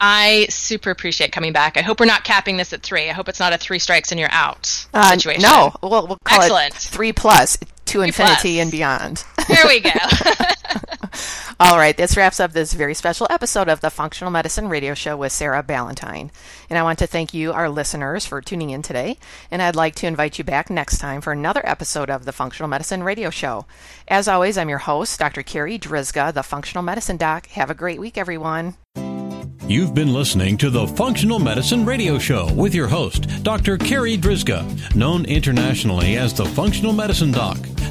I 0.00 0.46
super 0.48 0.90
appreciate 0.90 1.30
coming 1.32 1.52
back. 1.52 1.76
I 1.76 1.82
hope 1.82 2.00
we're 2.00 2.06
not 2.06 2.24
capping 2.24 2.56
this 2.56 2.72
at 2.72 2.82
three. 2.82 3.10
I 3.10 3.12
hope 3.12 3.28
it's 3.28 3.40
not 3.40 3.52
a 3.52 3.58
three 3.58 3.78
strikes 3.78 4.10
and 4.10 4.18
you're 4.18 4.32
out 4.32 4.86
uh, 4.94 5.12
situation. 5.12 5.42
No, 5.42 5.72
we'll, 5.82 6.06
we'll 6.06 6.18
call 6.24 6.40
Excellent. 6.40 6.74
it 6.74 6.78
three 6.78 7.12
plus 7.12 7.56
to 7.58 7.66
three 7.84 8.08
infinity 8.08 8.54
plus. 8.54 8.62
and 8.62 8.70
beyond. 8.70 9.24
There 9.50 9.66
we 9.66 9.80
go. 9.80 9.90
All 11.60 11.76
right, 11.76 11.96
this 11.96 12.16
wraps 12.16 12.38
up 12.38 12.52
this 12.52 12.72
very 12.72 12.94
special 12.94 13.26
episode 13.30 13.68
of 13.68 13.80
the 13.80 13.90
Functional 13.90 14.30
Medicine 14.30 14.68
Radio 14.68 14.94
Show 14.94 15.16
with 15.16 15.32
Sarah 15.32 15.62
Ballantyne. 15.64 16.30
And 16.70 16.78
I 16.78 16.84
want 16.84 17.00
to 17.00 17.08
thank 17.08 17.34
you, 17.34 17.52
our 17.52 17.68
listeners, 17.68 18.24
for 18.24 18.40
tuning 18.40 18.70
in 18.70 18.80
today. 18.82 19.18
And 19.50 19.60
I'd 19.60 19.74
like 19.74 19.96
to 19.96 20.06
invite 20.06 20.38
you 20.38 20.44
back 20.44 20.70
next 20.70 20.98
time 20.98 21.20
for 21.20 21.32
another 21.32 21.62
episode 21.64 22.10
of 22.10 22.24
the 22.26 22.32
Functional 22.32 22.68
Medicine 22.68 23.02
Radio 23.02 23.28
Show. 23.28 23.66
As 24.06 24.28
always, 24.28 24.56
I'm 24.56 24.68
your 24.68 24.78
host, 24.78 25.18
Dr. 25.18 25.42
Carri 25.42 25.78
Drzyzga, 25.78 26.32
the 26.32 26.44
Functional 26.44 26.84
Medicine 26.84 27.16
Doc. 27.16 27.48
Have 27.48 27.70
a 27.70 27.74
great 27.74 27.98
week, 27.98 28.16
everyone. 28.16 28.76
You've 29.70 29.94
been 29.94 30.12
listening 30.12 30.56
to 30.56 30.68
the 30.68 30.84
Functional 30.84 31.38
Medicine 31.38 31.86
Radio 31.86 32.18
Show 32.18 32.52
with 32.54 32.74
your 32.74 32.88
host, 32.88 33.44
Dr. 33.44 33.78
Carri 33.78 34.18
Drzyzga, 34.18 34.96
known 34.96 35.24
internationally 35.26 36.16
as 36.16 36.34
the 36.34 36.44
Functional 36.44 36.92
Medicine 36.92 37.30
Doc. 37.30 37.56